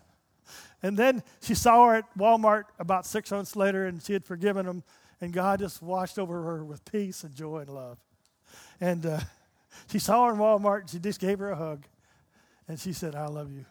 [0.84, 4.66] And then she saw her at Walmart about six months later and she had forgiven
[4.66, 4.84] him,
[5.22, 7.98] and God just washed over her with peace and joy and love.
[8.82, 9.20] And uh,
[9.92, 11.86] she saw her in Walmart and she just gave her a hug.
[12.68, 13.66] And she said, I love you.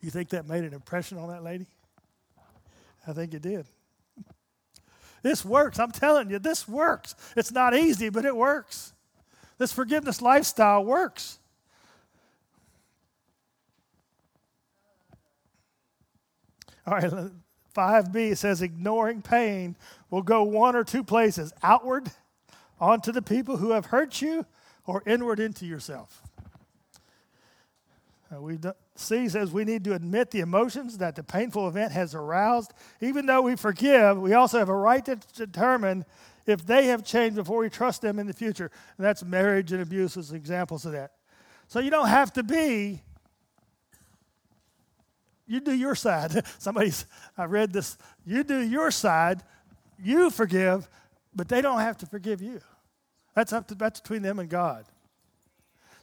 [0.00, 1.66] You think that made an impression on that lady?
[3.06, 3.66] I think it did.
[5.22, 5.80] This works.
[5.80, 7.14] I'm telling you, this works.
[7.36, 8.92] It's not easy, but it works.
[9.58, 11.40] This forgiveness lifestyle works.
[16.86, 17.12] All right,
[17.74, 19.76] 5b says ignoring pain
[20.10, 22.10] will go one or two places outward
[22.80, 24.46] onto the people who have hurt you
[24.86, 26.22] or inward into yourself.
[28.30, 28.58] Uh, we
[28.94, 32.74] C says we need to admit the emotions that the painful event has aroused.
[33.00, 36.04] Even though we forgive, we also have a right to determine
[36.46, 38.70] if they have changed before we trust them in the future.
[38.96, 41.12] And that's marriage and abuse as examples of that.
[41.68, 43.02] So you don't have to be,
[45.46, 46.44] you do your side.
[46.58, 47.06] Somebody's,
[47.36, 49.42] I read this, you do your side,
[50.02, 50.88] you forgive,
[51.34, 52.60] but they don't have to forgive you.
[53.34, 54.84] That's up to, that's between them and God.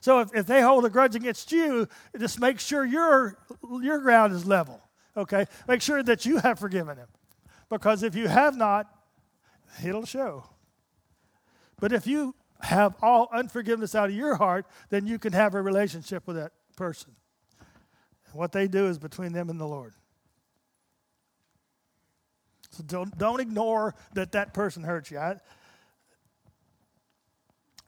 [0.00, 1.88] So if, if they hold a grudge against you,
[2.18, 3.38] just make sure your,
[3.80, 4.80] your ground is level.
[5.16, 5.46] Okay?
[5.66, 7.08] Make sure that you have forgiven them.
[7.68, 8.86] Because if you have not,
[9.84, 10.44] it'll show.
[11.80, 15.62] But if you have all unforgiveness out of your heart, then you can have a
[15.62, 17.12] relationship with that person.
[18.32, 19.94] what they do is between them and the Lord.
[22.70, 25.18] So don't, don't ignore that that person hurt you.
[25.18, 25.36] I,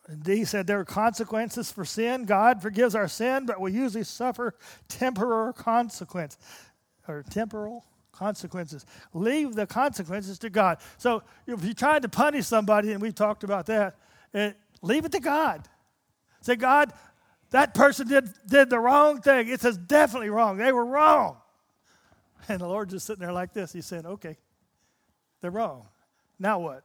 [0.09, 2.25] and D said there are consequences for sin.
[2.25, 4.55] God forgives our sin, but we usually suffer
[4.89, 6.39] temporal consequence
[7.07, 8.87] or temporal consequences.
[9.13, 10.79] Leave the consequences to God.
[10.97, 13.97] So if you're trying to punish somebody, and we've talked about that,
[14.33, 15.69] and leave it to God.
[16.41, 16.93] Say, God,
[17.51, 19.49] that person did, did the wrong thing.
[19.49, 20.57] It says definitely wrong.
[20.57, 21.37] They were wrong.
[22.49, 23.73] And the Lord just sitting there like this.
[23.73, 24.39] He saying, okay,
[25.41, 25.87] they're wrong.
[26.39, 26.83] Now what?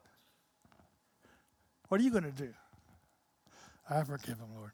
[1.87, 2.53] What are you going to do?
[3.89, 4.71] I forgive them, Lord.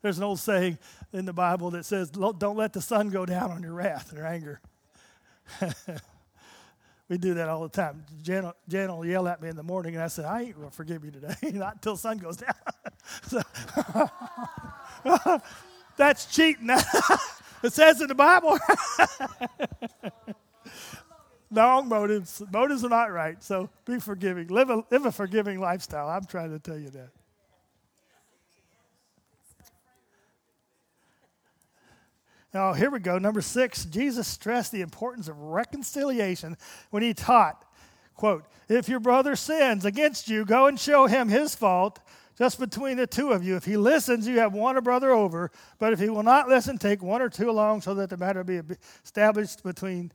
[0.00, 0.78] There's an old saying
[1.12, 4.18] in the Bible that says, Don't let the sun go down on your wrath and
[4.18, 4.60] your anger.
[7.08, 8.04] we do that all the time.
[8.22, 10.68] Jan, Jan will yell at me in the morning, and I said, I ain't going
[10.68, 12.54] to forgive you today, not until sun goes down.
[15.96, 16.68] that's cheating.
[17.62, 18.58] it says in the Bible.
[21.50, 22.42] Wrong motives.
[22.50, 23.42] Motives are not right.
[23.42, 24.48] So be forgiving.
[24.48, 26.08] Live a, live a forgiving lifestyle.
[26.08, 27.10] I'm trying to tell you that.
[32.54, 33.18] Now, here we go.
[33.18, 36.56] Number six, Jesus stressed the importance of reconciliation
[36.90, 37.64] when he taught,
[38.14, 42.00] quote, If your brother sins against you, go and show him his fault
[42.36, 43.56] just between the two of you.
[43.56, 45.50] If he listens, you have won a brother over.
[45.78, 48.44] But if he will not listen, take one or two along so that the matter
[48.44, 48.60] be
[49.02, 50.12] established between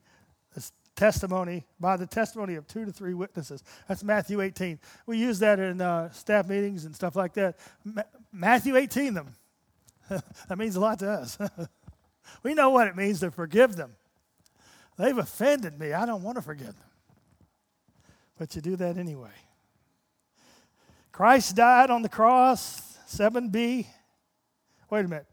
[0.54, 3.64] the testimony, by the testimony of two to three witnesses.
[3.88, 4.80] That's Matthew 18.
[5.08, 7.58] We use that in uh, staff meetings and stuff like that.
[7.84, 9.34] Ma- Matthew 18 them.
[10.10, 11.38] that means a lot to us.
[12.44, 13.96] We know what it means to forgive them.
[14.98, 15.94] They've offended me.
[15.94, 16.76] I don't want to forgive them.
[18.38, 19.32] But you do that anyway.
[21.12, 23.88] Christ died on the cross, 7b.
[24.90, 25.26] Wait a minute.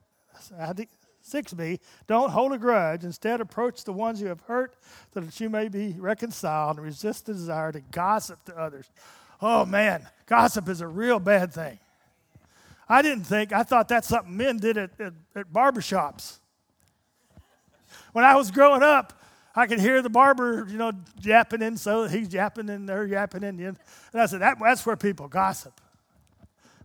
[1.24, 1.78] 6b.
[2.07, 3.05] Don't hold a grudge.
[3.05, 4.76] Instead, approach the ones you have hurt
[5.12, 8.90] so that you may be reconciled and resist the desire to gossip to others.
[9.40, 10.07] Oh, man.
[10.26, 11.78] Gossip is a real bad thing.
[12.88, 16.38] I didn't think, I thought that's something men did at, at, at barbershops.
[18.14, 19.12] When I was growing up,
[19.56, 23.42] I could hear the barber, you know, yapping in, so he's yapping and they're yapping
[23.42, 23.58] in.
[23.58, 23.76] And
[24.14, 25.80] I said, that, that's where people gossip.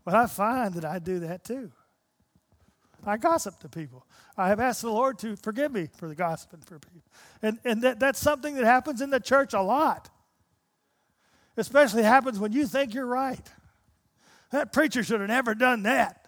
[0.03, 1.71] But I find that I do that too.
[3.05, 4.07] I gossip to people.
[4.35, 7.03] I have asked the Lord to forgive me for the gossiping for people.
[7.43, 10.09] And, and that, that's something that happens in the church a lot.
[11.57, 13.47] Especially happens when you think you're right.
[14.49, 16.27] That preacher should have never done that.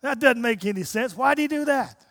[0.00, 1.16] That doesn't make any sense.
[1.16, 2.04] Why did he do that?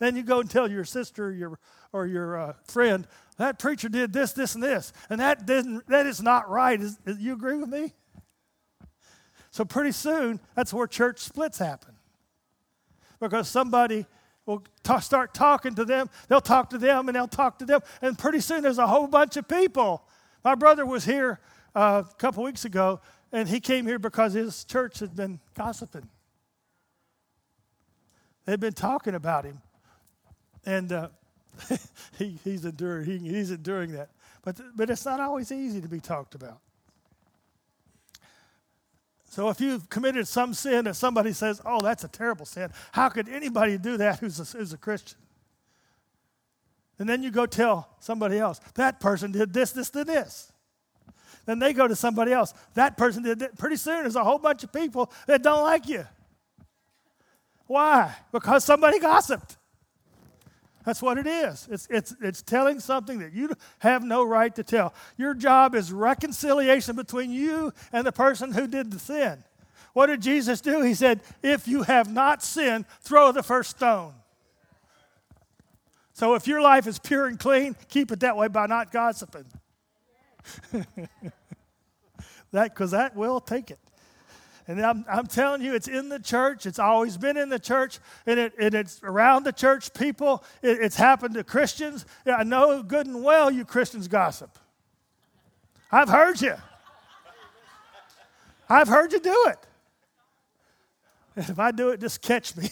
[0.00, 1.58] Then you go and tell your sister or your,
[1.92, 6.06] or your uh, friend, that preacher did this, this, and this, and that, didn't, that
[6.06, 6.80] is not right.
[6.80, 7.92] Is, is, you agree with me?
[9.50, 11.94] So pretty soon, that's where church splits happen.
[13.20, 14.06] Because somebody
[14.46, 17.80] will t- start talking to them, they'll talk to them, and they'll talk to them,
[18.00, 20.02] and pretty soon there's a whole bunch of people.
[20.42, 21.40] My brother was here
[21.74, 26.08] uh, a couple weeks ago, and he came here because his church had been gossiping.
[28.46, 29.60] They'd been talking about him
[30.64, 31.08] and uh,
[32.18, 34.10] he, he's enduring he, he's enduring that.
[34.42, 36.58] But but it's not always easy to be talked about.
[39.24, 43.08] So if you've committed some sin that somebody says, "Oh, that's a terrible sin," how
[43.08, 45.18] could anybody do that who's a, who's a Christian?
[46.98, 50.52] And then you go tell somebody else that person did this, this, and this.
[51.46, 52.52] Then they go to somebody else.
[52.74, 53.58] That person did that.
[53.58, 56.06] Pretty soon, there's a whole bunch of people that don't like you.
[57.66, 58.14] Why?
[58.32, 59.56] Because somebody gossiped.
[60.84, 61.68] That's what it is.
[61.70, 63.50] It's, it's, it's telling something that you
[63.80, 64.94] have no right to tell.
[65.18, 69.44] Your job is reconciliation between you and the person who did the sin.
[69.92, 70.82] What did Jesus do?
[70.82, 74.14] He said, If you have not sinned, throw the first stone.
[76.12, 79.46] So if your life is pure and clean, keep it that way by not gossiping.
[82.52, 83.78] that because that will take it.
[84.70, 86.64] And I'm, I'm telling you, it's in the church.
[86.64, 90.44] It's always been in the church, and, it, and it's around the church people.
[90.62, 92.06] It, it's happened to Christians.
[92.24, 94.56] I know good and well you Christians gossip.
[95.90, 96.54] I've heard you.
[98.68, 99.58] I've heard you do it.
[101.34, 102.68] If I do it, just catch me.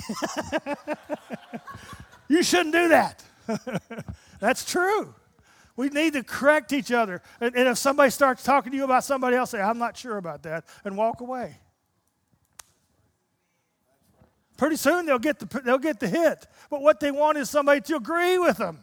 [2.28, 3.24] you shouldn't do that.
[4.38, 5.16] That's true.
[5.74, 7.22] We need to correct each other.
[7.40, 10.16] And, and, if somebody starts talking to you about somebody else, say, I'm not sure
[10.16, 11.56] about that, and walk away.
[14.58, 16.46] Pretty soon they'll get the, they'll get the hit.
[16.68, 18.80] But what they want is somebody to agree with them.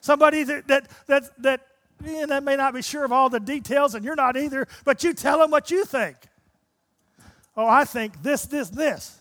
[0.00, 1.66] Somebody that, that, that, that,
[2.00, 5.14] that may not be sure of all the details, and you're not either, but you
[5.14, 6.16] tell them what you think.
[7.56, 9.20] Oh, I think this, this, this.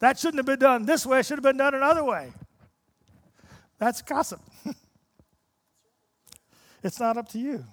[0.00, 2.32] That shouldn't have been done this way, it should have been done another way.
[3.78, 4.40] That's gossip.
[6.82, 7.64] it's not up to you.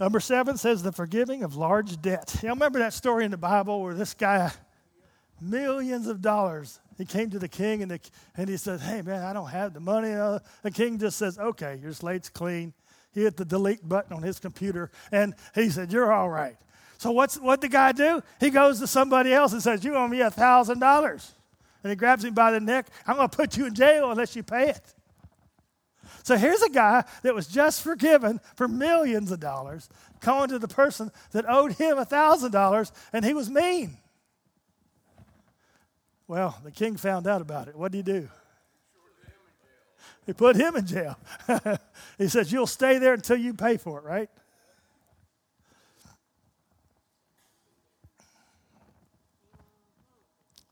[0.00, 2.38] Number seven says the forgiving of large debt.
[2.42, 4.52] Y'all remember that story in the Bible where this guy,
[5.40, 8.00] millions of dollars, he came to the king and, the,
[8.36, 10.12] and he said, Hey, man, I don't have the money.
[10.12, 12.72] Uh, the king just says, Okay, your slate's clean.
[13.12, 16.56] He hit the delete button on his computer and he said, You're all right.
[16.98, 18.22] So what's what the guy do?
[18.38, 21.32] He goes to somebody else and says, You owe me a thousand dollars.
[21.82, 22.88] And he grabs him by the neck.
[23.06, 24.94] I'm gonna put you in jail unless you pay it.
[26.22, 29.88] So here's a guy that was just forgiven for millions of dollars,
[30.20, 33.96] going to the person that owed him a thousand dollars, and he was mean.
[36.26, 37.76] Well, the king found out about it.
[37.76, 38.28] What did he do?
[40.26, 41.18] He put him in jail.
[42.18, 44.28] he says, You'll stay there until you pay for it, right?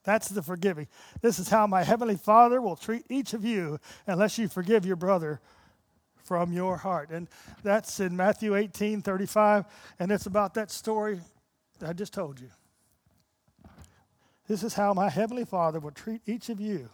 [0.07, 0.86] That's the forgiving.
[1.20, 4.94] This is how my heavenly Father will treat each of you unless you forgive your
[4.94, 5.40] brother
[6.24, 7.11] from your heart.
[7.11, 7.28] And
[7.64, 9.64] that's in Matthew 18 35.
[9.98, 11.18] And it's about that story
[11.80, 12.50] that I just told you.
[14.46, 16.88] This is how my heavenly Father will treat each of you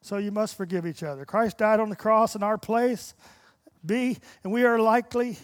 [0.00, 1.24] so you must forgive each other.
[1.24, 3.14] Christ died on the cross in our place.
[3.86, 5.38] B, and we are likely,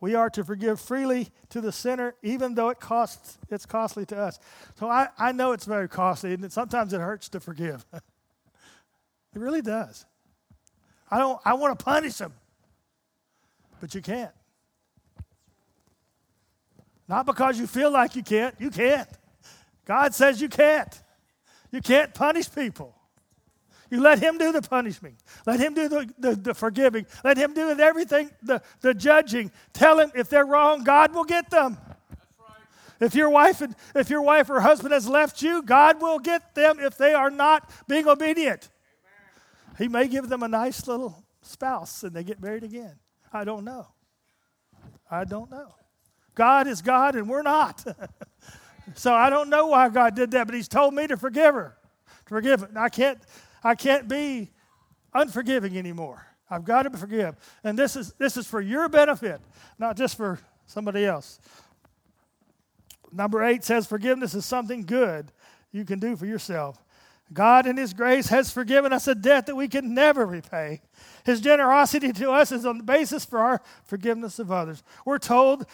[0.00, 4.16] we are to forgive freely to the sinner, even though it costs, it's costly to
[4.16, 4.38] us.
[4.78, 7.84] So I, I know it's very costly, and sometimes it hurts to forgive.
[7.92, 8.02] it
[9.34, 10.04] really does.
[11.10, 12.32] I don't, I want to punish them,
[13.80, 14.32] but you can't.
[17.08, 19.08] Not because you feel like you can't, you can't.
[19.84, 21.00] God says you can't.
[21.70, 22.94] You can't punish people.
[23.94, 25.16] You let him do the punishing.
[25.46, 27.06] Let him do the, the, the, forgiving.
[27.22, 29.52] Let him do everything, the, the judging.
[29.72, 31.78] Tell him if they're wrong, God will get them.
[32.98, 36.56] If your wife and if your wife or husband has left you, God will get
[36.56, 38.68] them if they are not being obedient.
[39.04, 39.78] Amen.
[39.78, 42.96] He may give them a nice little spouse and they get married again.
[43.32, 43.86] I don't know.
[45.08, 45.72] I don't know.
[46.34, 47.84] God is God and we're not.
[48.96, 51.76] so I don't know why God did that, but He's told me to forgive her.
[52.26, 52.70] To forgive her.
[52.76, 53.20] I can't
[53.64, 54.50] I can't be
[55.12, 56.26] unforgiving anymore.
[56.50, 57.36] I've got to forgive.
[57.64, 59.40] And this is, this is for your benefit,
[59.78, 61.40] not just for somebody else.
[63.10, 65.32] Number eight says forgiveness is something good
[65.72, 66.84] you can do for yourself.
[67.32, 70.82] God, in His grace, has forgiven us a debt that we can never repay.
[71.24, 74.82] His generosity to us is on the basis for our forgiveness of others.
[75.06, 75.66] We're told,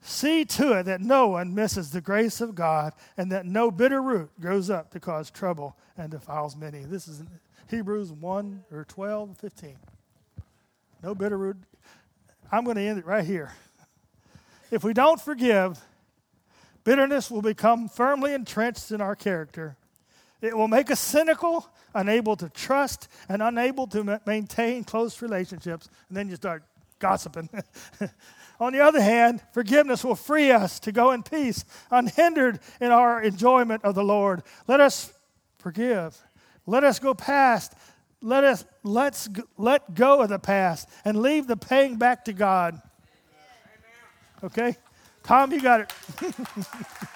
[0.00, 4.00] see to it that no one misses the grace of God and that no bitter
[4.00, 6.84] root grows up to cause trouble and defiles many.
[6.84, 7.22] This is
[7.68, 9.76] Hebrews 1 or 12, 15.
[11.02, 11.56] No bitter root.
[12.50, 13.52] I'm going to end it right here.
[14.70, 15.80] If we don't forgive,
[16.84, 19.76] bitterness will become firmly entrenched in our character.
[20.40, 25.88] It will make us cynical, unable to trust, and unable to maintain close relationships.
[26.08, 26.62] And then you start
[26.98, 27.48] gossiping.
[28.58, 33.22] On the other hand, forgiveness will free us to go in peace, unhindered in our
[33.22, 34.42] enjoyment of the Lord.
[34.66, 35.12] Let us
[35.58, 36.20] forgive.
[36.66, 37.74] Let us go past.
[38.22, 39.28] Let us let's
[39.58, 42.80] let go of the past and leave the paying back to God.
[44.42, 44.76] Okay?
[45.22, 45.92] Tom, you got it.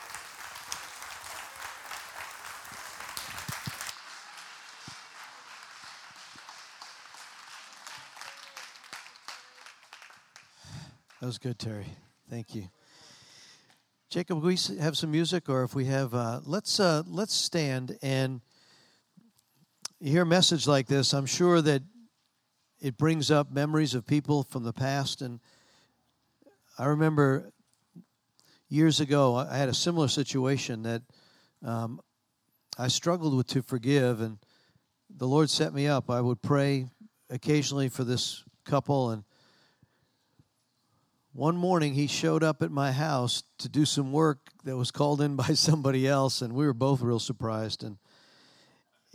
[11.20, 11.84] That was good, Terry.
[12.30, 12.70] Thank you.
[14.08, 18.40] Jacob, we have some music, or if we have, uh, let's uh, let's stand and
[20.00, 21.12] you hear a message like this.
[21.12, 21.82] I'm sure that
[22.80, 25.40] it brings up memories of people from the past, and
[26.78, 27.52] I remember
[28.70, 31.02] years ago I had a similar situation that
[31.62, 32.00] um,
[32.78, 34.38] I struggled with to forgive, and
[35.14, 36.08] the Lord set me up.
[36.08, 36.86] I would pray
[37.28, 39.22] occasionally for this couple, and
[41.32, 45.20] one morning he showed up at my house to do some work that was called
[45.20, 47.84] in by somebody else and we were both real surprised.
[47.84, 47.98] And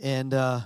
[0.00, 0.60] and uh,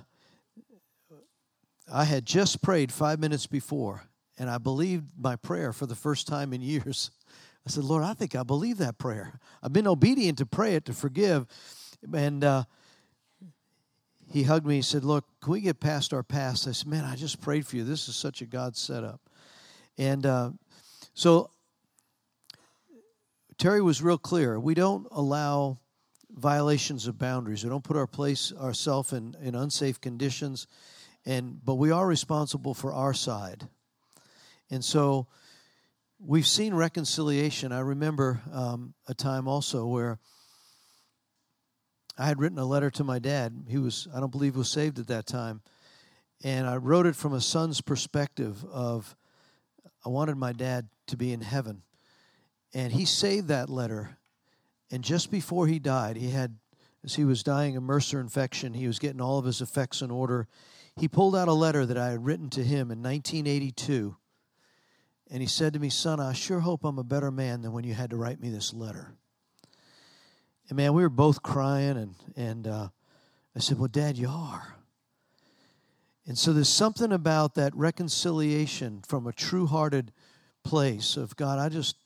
[1.92, 4.02] i had just prayed five minutes before
[4.38, 7.10] and i believed my prayer for the first time in years.
[7.66, 9.40] I said lord i think i believe that prayer.
[9.62, 11.46] I've been obedient to pray it to forgive.
[12.14, 12.64] And uh,
[14.32, 16.68] he hugged me he said look can we get past our past?
[16.68, 17.82] I said man i just prayed for you.
[17.82, 19.20] This is such a god setup.
[19.98, 20.50] And uh,
[21.20, 21.50] so
[23.58, 24.58] Terry was real clear.
[24.58, 25.76] We don't allow
[26.30, 27.62] violations of boundaries.
[27.62, 30.66] We don't put our place ourselves in, in unsafe conditions,
[31.26, 33.68] and but we are responsible for our side.
[34.70, 35.26] And so
[36.18, 37.70] we've seen reconciliation.
[37.70, 40.18] I remember um, a time also where
[42.16, 43.64] I had written a letter to my dad.
[43.68, 45.60] He was, I don't believe, was saved at that time,
[46.42, 49.14] and I wrote it from a son's perspective of
[50.02, 51.82] I wanted my dad to be in heaven.
[52.72, 54.18] And he saved that letter.
[54.90, 56.56] And just before he died, he had,
[57.04, 60.10] as he was dying of MRSA infection, he was getting all of his effects in
[60.10, 60.48] order.
[60.96, 64.16] He pulled out a letter that I had written to him in 1982
[65.30, 67.84] And he said to me, Son, I sure hope I'm a better man than when
[67.84, 69.14] you had to write me this letter.
[70.68, 72.88] And man, we were both crying, and, and uh,
[73.54, 74.76] I said, Well, Dad, you are.
[76.26, 80.12] And so there's something about that reconciliation from a true hearted
[80.64, 81.96] place of God, I just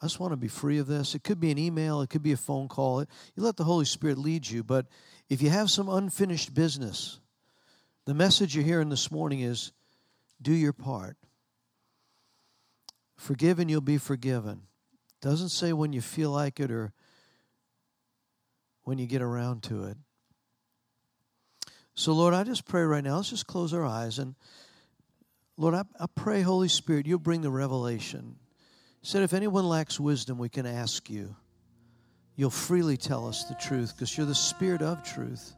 [0.00, 1.14] I just want to be free of this.
[1.14, 3.00] It could be an email, it could be a phone call.
[3.00, 4.86] You let the Holy Spirit lead you, but
[5.28, 7.18] if you have some unfinished business,
[8.04, 9.72] the message you're hearing this morning is
[10.40, 11.16] do your part.
[13.16, 14.62] Forgive and you'll be forgiven.
[15.22, 16.92] Doesn't say when you feel like it or
[18.84, 19.96] when you get around to it.
[21.94, 23.16] So, Lord, I just pray right now.
[23.16, 24.18] Let's just close our eyes.
[24.18, 24.34] And,
[25.56, 28.36] Lord, I, I pray, Holy Spirit, you'll bring the revelation.
[29.00, 31.34] He said, if anyone lacks wisdom, we can ask you.
[32.34, 35.54] You'll freely tell us the truth because you're the Spirit of truth.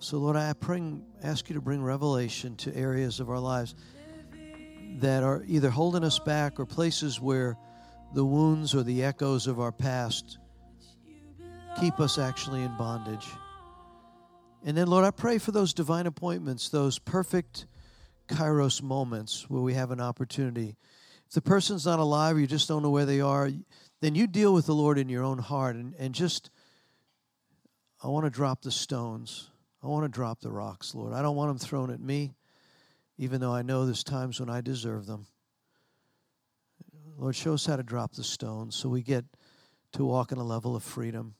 [0.00, 3.74] So, Lord, I bring, ask you to bring revelation to areas of our lives
[4.98, 7.56] that are either holding us back or places where
[8.14, 10.38] the wounds or the echoes of our past
[11.80, 13.26] keep us actually in bondage.
[14.64, 17.66] And then, Lord, I pray for those divine appointments, those perfect
[18.28, 20.76] kairos moments where we have an opportunity.
[21.26, 23.50] If the person's not alive or you just don't know where they are,
[24.00, 26.50] then you deal with the Lord in your own heart and, and just,
[28.02, 29.50] I want to drop the stones.
[29.82, 31.12] I want to drop the rocks, Lord.
[31.12, 32.34] I don't want them thrown at me,
[33.16, 35.26] even though I know there's times when I deserve them.
[37.16, 39.24] Lord, show us how to drop the stones so we get
[39.92, 41.34] to walk in a level of freedom.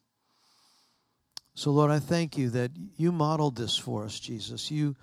[1.59, 4.70] So, Lord, I thank you that you modeled this for us, Jesus.
[4.70, 4.94] You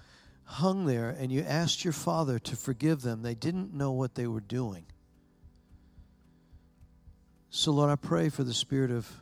[0.46, 3.24] hung there and you asked your Father to forgive them.
[3.24, 4.86] They didn't know what they were doing.
[7.50, 9.22] So, Lord, I pray for the spirit of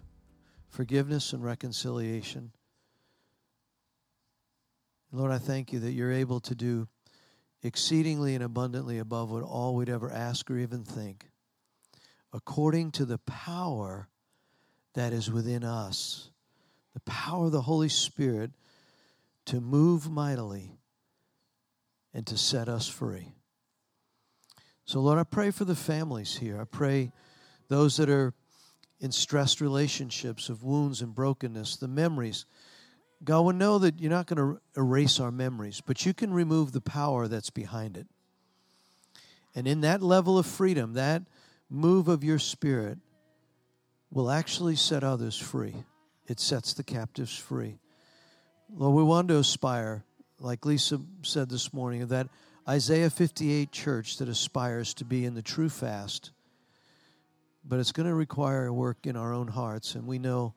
[0.69, 2.51] forgiveness and reconciliation.
[5.11, 6.87] Lord, I thank you that you're able to do
[7.63, 11.25] exceedingly and abundantly above what all we'd ever ask or even think,
[12.31, 14.07] according to the power
[14.93, 16.29] that is within us
[16.93, 18.51] the power of the Holy Spirit
[19.45, 20.71] to move mightily
[22.13, 23.33] and to set us free.
[24.85, 26.59] So, Lord, I pray for the families here.
[26.59, 27.11] I pray
[27.69, 28.33] those that are
[28.99, 32.45] in stressed relationships of wounds and brokenness, the memories.
[33.23, 36.71] God will know that you're not going to erase our memories, but you can remove
[36.71, 38.07] the power that's behind it.
[39.55, 41.23] And in that level of freedom, that
[41.69, 42.97] move of your spirit
[44.11, 45.83] will actually set others free
[46.27, 47.79] it sets the captives free.
[48.73, 50.03] Lord, we want to aspire,
[50.39, 52.27] like Lisa said this morning, that
[52.67, 56.31] Isaiah 58 church that aspires to be in the true fast.
[57.65, 60.53] But it's going to require work in our own hearts, and we know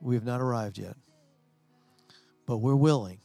[0.00, 0.96] we have not arrived yet.
[2.46, 3.18] But we're willing.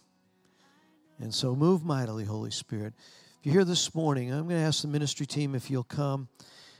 [1.19, 2.93] And so move mightily, Holy Spirit.
[3.39, 6.29] If you're here this morning, I'm going to ask the ministry team if you'll come.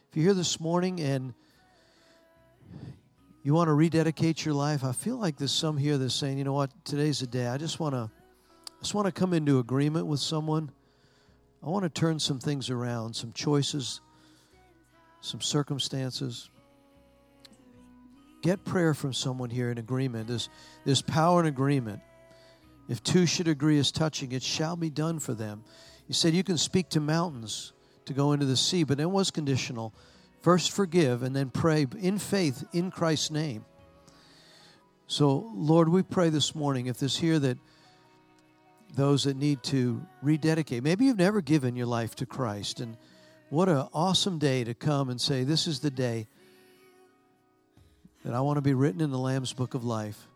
[0.09, 1.33] If you're here this morning and
[3.43, 6.43] you want to rededicate your life, I feel like there's some here that's saying, you
[6.43, 7.47] know what, today's the day.
[7.47, 8.09] I just want to
[8.79, 10.71] I just want to come into agreement with someone.
[11.61, 13.99] I want to turn some things around, some choices,
[15.19, 16.49] some circumstances.
[18.41, 20.29] Get prayer from someone here in agreement.
[20.29, 20.49] There's,
[20.85, 21.99] there's power in agreement.
[22.87, 25.65] If two should agree as touching, it shall be done for them.
[26.07, 27.73] You said you can speak to mountains
[28.05, 29.93] to go into the sea, but it was conditional.
[30.41, 33.65] First, forgive, and then pray in faith in Christ's name.
[35.07, 37.57] So, Lord, we pray this morning if there's here that
[38.95, 42.95] those that need to rededicate, maybe you've never given your life to Christ, and
[43.49, 46.27] what an awesome day to come and say, This is the day
[48.23, 50.27] that I want to be written in the Lamb's book of life.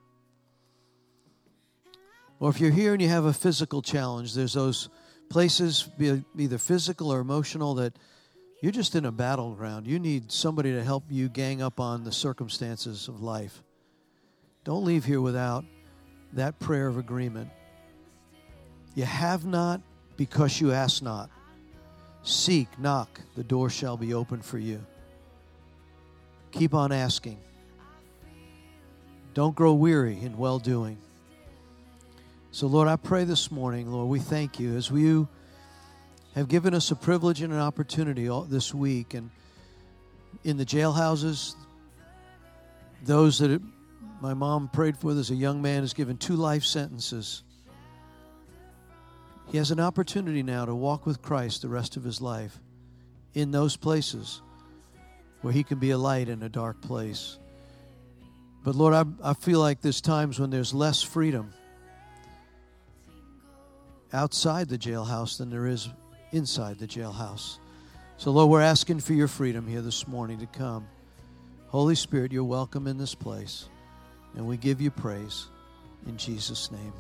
[2.39, 4.89] Or if you're here and you have a physical challenge, there's those
[5.29, 5.89] places,
[6.37, 7.93] either physical or emotional, that
[8.63, 9.87] you're just in a battleground.
[9.87, 13.61] You need somebody to help you gang up on the circumstances of life.
[14.63, 15.65] Don't leave here without
[16.31, 17.49] that prayer of agreement.
[18.95, 19.81] You have not
[20.15, 21.29] because you ask not.
[22.23, 24.79] Seek, knock, the door shall be open for you.
[26.51, 27.39] Keep on asking.
[29.33, 30.97] Don't grow weary in well doing.
[32.51, 35.27] So, Lord, I pray this morning, Lord, we thank you as we
[36.35, 39.13] have given us a privilege and an opportunity all, this week.
[39.13, 39.29] And
[40.43, 41.55] in the jailhouses,
[43.03, 43.61] those that it,
[44.21, 47.43] my mom prayed for, there's a young man who's given two life sentences.
[49.51, 52.57] He has an opportunity now to walk with Christ the rest of his life
[53.33, 54.41] in those places
[55.41, 57.37] where he can be a light in a dark place.
[58.63, 61.53] But Lord, I, I feel like there's times when there's less freedom
[64.13, 65.89] outside the jailhouse than there is
[66.33, 67.59] inside the jailhouse.
[68.17, 70.87] So, Lord, we're asking for your freedom here this morning to come.
[71.67, 73.69] Holy Spirit, you're welcome in this place.
[74.35, 75.47] And we give you praise
[76.07, 76.93] in Jesus' name.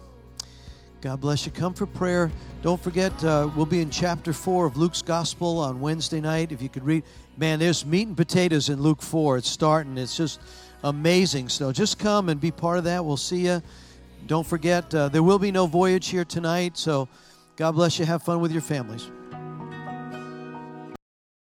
[1.01, 1.51] God bless you.
[1.51, 2.31] Come for prayer.
[2.61, 6.51] Don't forget, uh, we'll be in chapter 4 of Luke's Gospel on Wednesday night.
[6.51, 7.03] If you could read,
[7.35, 9.37] man, there's meat and potatoes in Luke 4.
[9.37, 9.97] It's starting.
[9.97, 10.39] It's just
[10.83, 11.49] amazing.
[11.49, 13.03] So just come and be part of that.
[13.03, 13.61] We'll see you.
[14.27, 16.77] Don't forget, uh, there will be no voyage here tonight.
[16.77, 17.09] So
[17.57, 18.05] God bless you.
[18.05, 19.09] Have fun with your families.